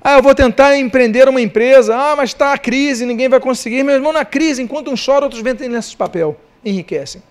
[0.00, 1.94] Ah, eu vou tentar empreender uma empresa.
[1.96, 3.82] Ah, mas está a crise, ninguém vai conseguir.
[3.82, 6.36] Meu irmão, na crise, enquanto um chora, outros vendem lenços de papel.
[6.64, 7.22] Enriquecem.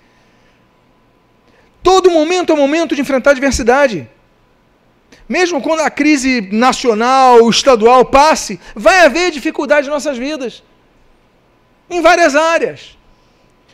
[1.84, 4.08] Todo momento é momento de enfrentar adversidade.
[5.28, 10.64] Mesmo quando a crise nacional, estadual passe, vai haver dificuldade em nossas vidas
[11.92, 12.98] em várias áreas.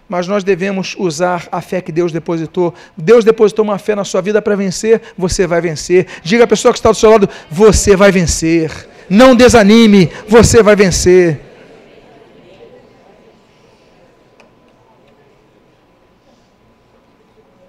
[0.10, 2.74] Mas nós devemos usar a fé que Deus depositou.
[2.96, 6.08] Deus depositou uma fé na sua vida para vencer, você vai vencer.
[6.24, 8.72] Diga à pessoa que está do seu lado: você vai vencer.
[9.10, 11.42] Não desanime, você vai vencer.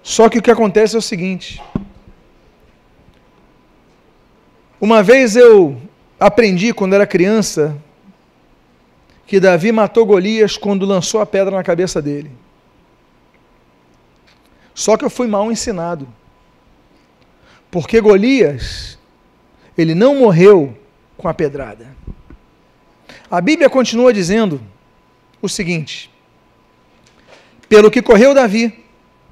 [0.01, 1.61] Só que o que acontece é o seguinte:
[4.79, 5.79] uma vez eu
[6.19, 7.77] aprendi quando era criança
[9.29, 12.31] que Davi matou Golias quando lançou a pedra na cabeça dele.
[14.73, 16.07] Só que eu fui mal ensinado.
[17.69, 18.97] Porque Golias,
[19.77, 20.75] ele não morreu
[21.15, 21.95] com a pedrada.
[23.29, 24.59] A Bíblia continua dizendo
[25.39, 26.09] o seguinte:
[27.69, 28.83] Pelo que correu Davi,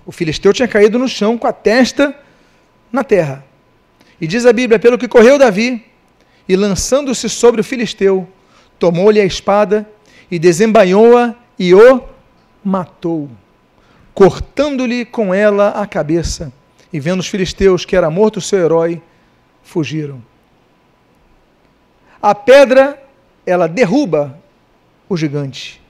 [0.06, 2.16] o filisteu tinha caído no chão com a testa
[2.92, 3.44] na terra.
[4.22, 5.84] E diz a Bíblia: Pelo que correu Davi,
[6.48, 8.32] e lançando-se sobre o filisteu,
[8.80, 9.90] tomou-lhe a espada
[10.30, 12.04] e desembainhou-a e o
[12.64, 13.30] matou,
[14.14, 16.52] cortando-lhe com ela a cabeça.
[16.92, 19.02] E vendo os filisteus que era morto o seu herói,
[19.64, 20.24] fugiram.
[22.22, 23.02] A pedra,
[23.46, 24.40] ela derruba
[25.08, 25.82] o gigante.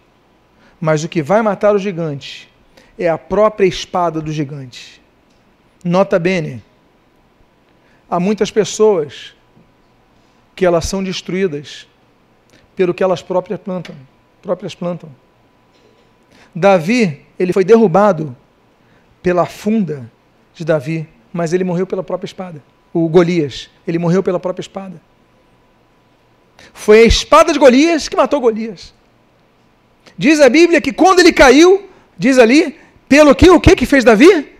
[0.79, 2.49] Mas o que vai matar o gigante
[2.97, 5.01] é a própria espada do gigante.
[5.83, 6.63] Nota bene,
[8.09, 9.33] há muitas pessoas
[10.55, 11.88] que elas são destruídas
[12.78, 13.95] pelo que elas próprias plantam,
[14.41, 15.09] próprias plantam.
[16.53, 18.38] Davi, ele foi derrubado
[19.21, 20.09] pela funda
[20.53, 22.63] de Davi, mas ele morreu pela própria espada.
[22.93, 25.01] O Golias, ele morreu pela própria espada.
[26.71, 28.93] Foi a espada de Golias que matou Golias.
[30.15, 34.03] Diz a Bíblia que quando ele caiu, diz ali, pelo que o que que fez
[34.03, 34.55] Davi?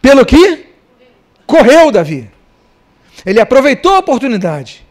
[0.00, 0.66] Pelo que
[1.46, 2.30] correu Davi.
[3.24, 4.84] Ele aproveitou a oportunidade.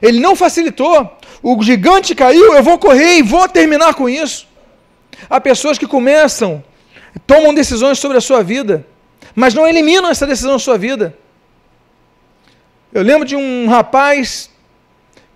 [0.00, 1.17] Ele não facilitou.
[1.42, 4.46] O gigante caiu, eu vou correr e vou terminar com isso.
[5.28, 6.62] Há pessoas que começam,
[7.26, 8.86] tomam decisões sobre a sua vida,
[9.34, 11.16] mas não eliminam essa decisão da sua vida.
[12.92, 14.50] Eu lembro de um rapaz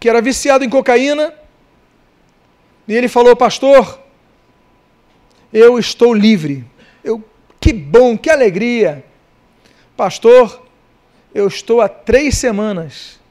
[0.01, 1.33] que era viciado em cocaína,
[2.89, 4.01] e ele falou: Pastor,
[5.53, 6.65] eu estou livre.
[7.05, 7.23] Eu,
[7.61, 9.05] que bom, que alegria.
[9.97, 10.67] Pastor,
[11.35, 13.22] eu estou há três semanas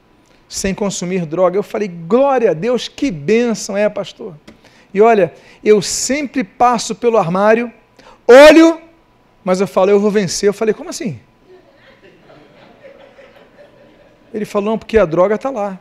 [0.52, 1.56] sem consumir droga.
[1.56, 4.36] Eu falei, glória a Deus, que bênção é, pastor.
[4.92, 5.32] E olha,
[5.64, 7.72] eu sempre passo pelo armário,
[8.28, 8.78] olho,
[9.42, 10.46] mas eu falo, eu vou vencer.
[10.46, 11.18] Eu falei, como assim?
[14.32, 15.80] Ele falou, não, porque a droga está lá.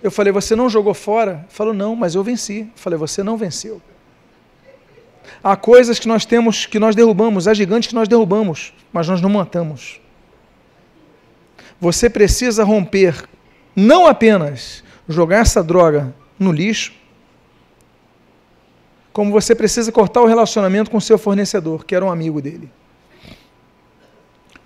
[0.00, 1.32] Eu falei, você não jogou fora?
[1.32, 2.60] Ele falou, não, mas eu venci.
[2.60, 3.82] Eu falei, você não venceu.
[5.42, 9.20] Há coisas que nós temos, que nós derrubamos, há gigantes que nós derrubamos, mas nós
[9.20, 10.00] não matamos.
[11.80, 13.28] Você precisa romper,
[13.74, 16.94] não apenas jogar essa droga no lixo,
[19.12, 22.70] como você precisa cortar o relacionamento com o seu fornecedor, que era um amigo dele.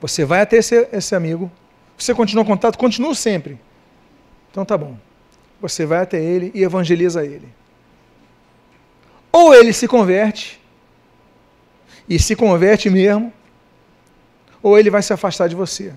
[0.01, 1.51] Você vai até esse, esse amigo,
[1.97, 3.61] você continua contato, continua sempre.
[4.51, 4.97] Então tá bom.
[5.61, 7.49] Você vai até ele e evangeliza ele.
[9.31, 10.61] Ou ele se converte,
[12.09, 13.33] e se converte mesmo,
[14.61, 15.93] ou ele vai se afastar de você.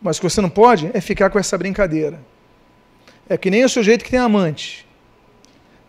[0.00, 2.18] Mas o que você não pode é ficar com essa brincadeira.
[3.28, 4.86] É que nem o sujeito que tem amante.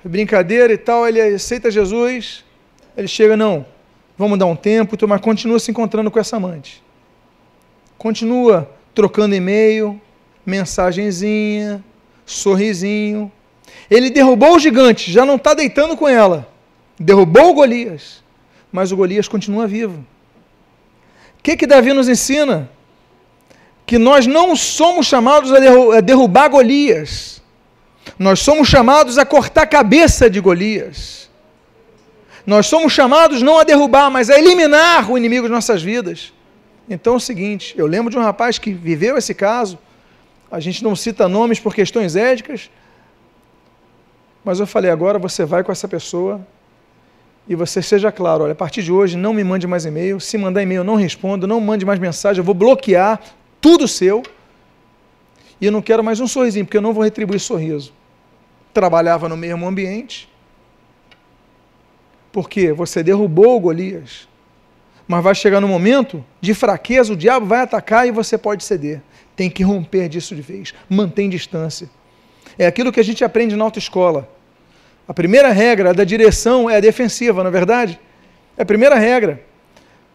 [0.03, 2.45] Brincadeira e tal, ele aceita Jesus,
[2.95, 3.65] ele chega, não,
[4.17, 6.81] vamos dar um tempo, mas continua se encontrando com essa amante.
[7.97, 9.99] Continua trocando e-mail,
[10.45, 11.83] mensagenzinha,
[12.25, 13.31] sorrisinho.
[13.89, 16.47] Ele derrubou o gigante, já não está deitando com ela.
[16.97, 18.23] Derrubou o Golias,
[18.71, 20.05] mas o Golias continua vivo.
[21.39, 22.69] O que, que Davi nos ensina?
[23.87, 27.41] Que nós não somos chamados a derrubar Golias,
[28.19, 31.29] nós somos chamados a cortar a cabeça de Golias.
[32.45, 36.33] Nós somos chamados não a derrubar, mas a eliminar o inimigo de nossas vidas.
[36.89, 39.79] Então é o seguinte: eu lembro de um rapaz que viveu esse caso,
[40.51, 42.69] a gente não cita nomes por questões éticas,
[44.43, 46.45] mas eu falei: agora você vai com essa pessoa
[47.47, 50.37] e você seja claro: olha, a partir de hoje não me mande mais e-mail, se
[50.37, 53.19] mandar e-mail não respondo, não mande mais mensagem, eu vou bloquear
[53.61, 54.23] tudo seu,
[55.59, 57.93] e eu não quero mais um sorrisinho, porque eu não vou retribuir sorriso.
[58.73, 60.29] Trabalhava no mesmo ambiente,
[62.31, 64.27] porque você derrubou o Golias,
[65.07, 69.01] mas vai chegar no momento de fraqueza, o diabo vai atacar e você pode ceder.
[69.35, 70.73] Tem que romper disso de vez.
[70.89, 71.89] Mantém distância.
[72.57, 74.29] É aquilo que a gente aprende na autoescola.
[75.07, 77.99] A primeira regra da direção é a defensiva, não é verdade?
[78.57, 79.41] É a primeira regra.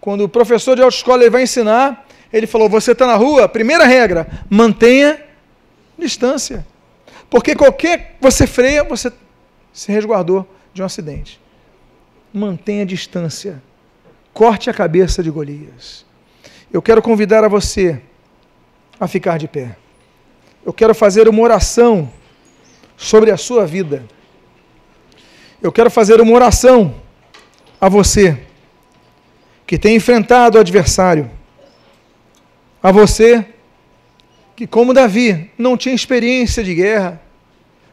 [0.00, 3.84] Quando o professor de autoescola ele vai ensinar, ele falou: você está na rua, primeira
[3.84, 5.22] regra, mantenha
[5.98, 6.66] distância.
[7.28, 8.16] Porque qualquer.
[8.20, 9.12] Você freia, você
[9.72, 11.40] se resguardou de um acidente.
[12.32, 13.62] Mantenha distância.
[14.32, 16.06] Corte a cabeça de Golias.
[16.72, 18.00] Eu quero convidar a você
[18.98, 19.76] a ficar de pé.
[20.64, 22.10] Eu quero fazer uma oração
[22.96, 24.04] sobre a sua vida.
[25.60, 26.94] Eu quero fazer uma oração
[27.80, 28.38] a você
[29.66, 31.30] que tem enfrentado o adversário
[32.82, 33.46] a você
[34.56, 37.20] que, como Davi, não tinha experiência de guerra,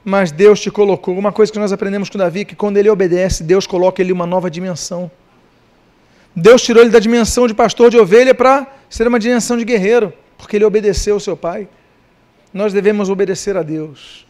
[0.03, 1.17] mas Deus te colocou.
[1.17, 4.25] Uma coisa que nós aprendemos com Davi que quando ele obedece, Deus coloca ele uma
[4.25, 5.11] nova dimensão.
[6.35, 10.13] Deus tirou ele da dimensão de pastor de ovelha para ser uma dimensão de guerreiro,
[10.37, 11.67] porque ele obedeceu ao seu pai.
[12.53, 14.25] Nós devemos obedecer a Deus.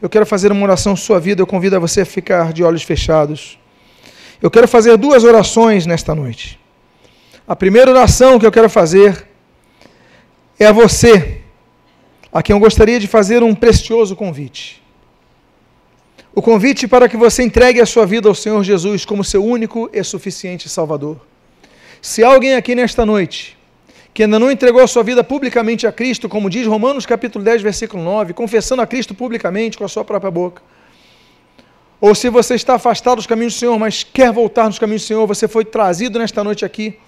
[0.00, 2.82] Eu quero fazer uma oração sua vida, eu convido a você a ficar de olhos
[2.82, 3.58] fechados.
[4.40, 6.58] Eu quero fazer duas orações nesta noite.
[7.46, 9.29] A primeira oração que eu quero fazer
[10.60, 11.40] é a você
[12.30, 14.80] a quem eu gostaria de fazer um precioso convite.
[16.34, 19.88] O convite para que você entregue a sua vida ao Senhor Jesus como seu único
[19.90, 21.18] e suficiente Salvador.
[22.02, 23.56] Se alguém aqui nesta noite
[24.12, 27.62] que ainda não entregou a sua vida publicamente a Cristo, como diz Romanos capítulo 10,
[27.62, 30.62] versículo 9, confessando a Cristo publicamente com a sua própria boca,
[32.00, 35.06] ou se você está afastado dos caminhos do Senhor, mas quer voltar nos caminhos do
[35.06, 36.98] Senhor, você foi trazido nesta noite aqui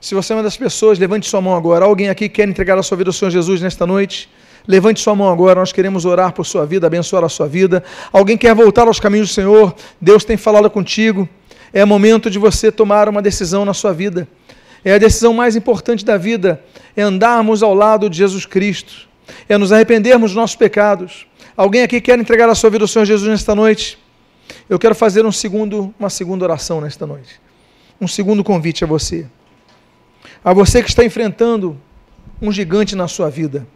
[0.00, 1.84] Se você é uma das pessoas, levante sua mão agora.
[1.84, 4.30] Alguém aqui quer entregar a sua vida ao Senhor Jesus nesta noite?
[4.66, 7.84] Levante sua mão agora, nós queremos orar por sua vida, abençoar a sua vida.
[8.12, 9.74] Alguém quer voltar aos caminhos do Senhor?
[10.00, 11.28] Deus tem falado contigo.
[11.72, 14.26] É momento de você tomar uma decisão na sua vida.
[14.84, 16.62] É a decisão mais importante da vida,
[16.96, 19.06] é andarmos ao lado de Jesus Cristo,
[19.46, 21.26] é nos arrependermos dos nossos pecados.
[21.54, 23.98] Alguém aqui quer entregar a sua vida ao Senhor Jesus nesta noite?
[24.68, 27.38] Eu quero fazer um segundo, uma segunda oração nesta noite.
[28.00, 29.26] Um segundo convite a você.
[30.44, 31.80] A você que está enfrentando
[32.40, 33.66] um gigante na sua vida.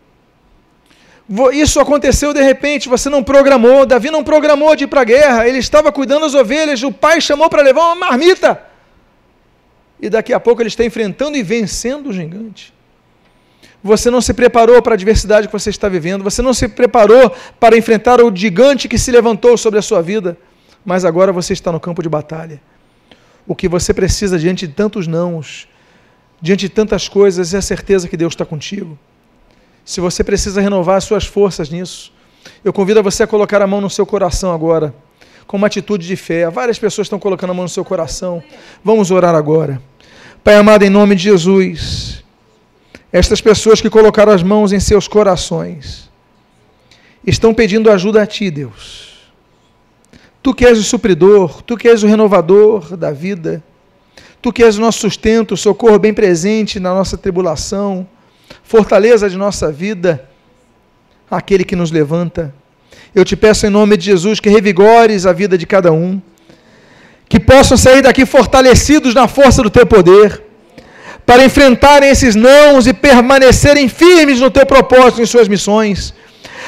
[1.52, 3.86] Isso aconteceu de repente, você não programou.
[3.86, 7.20] Davi não programou de ir para a guerra, ele estava cuidando das ovelhas, o pai
[7.20, 8.62] chamou para levar uma marmita.
[10.00, 12.74] E daqui a pouco ele está enfrentando e vencendo o gigante.
[13.82, 17.34] Você não se preparou para a adversidade que você está vivendo, você não se preparou
[17.60, 20.36] para enfrentar o gigante que se levantou sobre a sua vida,
[20.84, 22.60] mas agora você está no campo de batalha.
[23.46, 25.68] O que você precisa diante de tantos nãos,
[26.44, 28.98] diante de tantas coisas, é a certeza que Deus está contigo.
[29.82, 32.12] Se você precisa renovar as suas forças nisso,
[32.62, 34.94] eu convido a você a colocar a mão no seu coração agora,
[35.46, 36.50] com uma atitude de fé.
[36.50, 38.42] Várias pessoas estão colocando a mão no seu coração.
[38.84, 39.80] Vamos orar agora.
[40.42, 42.22] Pai amado, em nome de Jesus
[43.14, 46.10] estas pessoas que colocaram as mãos em seus corações
[47.24, 49.30] estão pedindo ajuda a Ti, Deus.
[50.42, 53.62] Tu que és o supridor, Tu que és o renovador da vida,
[54.44, 58.06] Tu que és o nosso sustento, socorro bem presente na nossa tribulação,
[58.62, 60.28] fortaleza de nossa vida,
[61.30, 62.54] aquele que nos levanta.
[63.14, 66.20] Eu te peço em nome de Jesus que revigores a vida de cada um,
[67.26, 70.42] que possam sair daqui fortalecidos na força do teu poder
[71.24, 76.12] para enfrentarem esses nãos e permanecerem firmes no teu propósito em suas missões,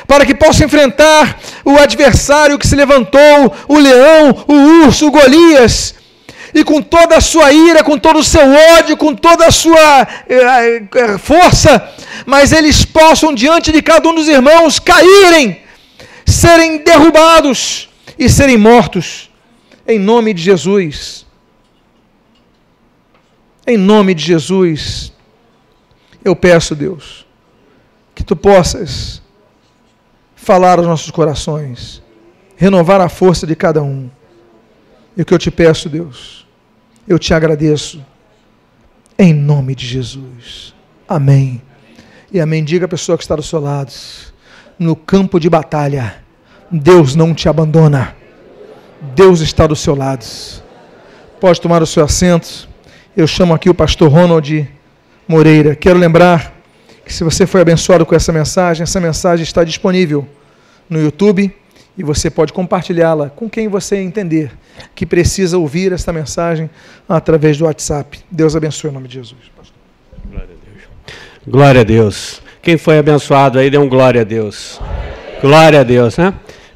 [0.07, 5.95] para que possam enfrentar o adversário que se levantou, o leão, o urso, o Golias,
[6.57, 10.09] e com toda a sua ira, com todo o seu ódio, com toda a sua
[10.27, 11.93] eh, eh, força,
[12.25, 15.61] mas eles possam, diante de cada um dos irmãos, caírem,
[16.25, 19.31] serem derrubados e serem mortos,
[19.87, 21.27] em nome de Jesus.
[23.67, 25.13] Em nome de Jesus,
[26.25, 27.27] eu peço, Deus,
[28.15, 29.21] que tu possas
[30.35, 32.03] falar aos nossos corações,
[32.57, 34.09] renovar a força de cada um.
[35.15, 36.46] E o que eu te peço, Deus,
[37.07, 38.05] eu te agradeço,
[39.19, 40.75] em nome de Jesus.
[41.09, 41.63] Amém.
[42.33, 42.65] E amém.
[42.65, 43.93] Diga a pessoa que está do seu lado,
[44.79, 46.17] no campo de batalha,
[46.71, 48.15] Deus não te abandona.
[49.15, 50.25] Deus está do seu lado.
[51.41, 52.69] Pode tomar o seu assento.
[53.17, 54.69] Eu chamo aqui o pastor Ronald
[55.29, 55.75] Moreira.
[55.77, 56.53] Quero lembrar
[57.05, 60.27] que se você foi abençoado com essa mensagem, essa mensagem está disponível
[60.91, 61.55] no YouTube
[61.97, 64.53] e você pode compartilhá-la com quem você entender
[64.95, 66.69] que precisa ouvir essa mensagem
[67.09, 68.21] através do WhatsApp.
[68.31, 69.41] Deus abençoe em nome de Jesus.
[70.29, 70.83] Glória a Deus.
[71.47, 72.43] Glória a Deus.
[72.61, 74.81] Quem foi abençoado aí, dê um glória a Deus.
[75.41, 76.35] Glória a Deus, né?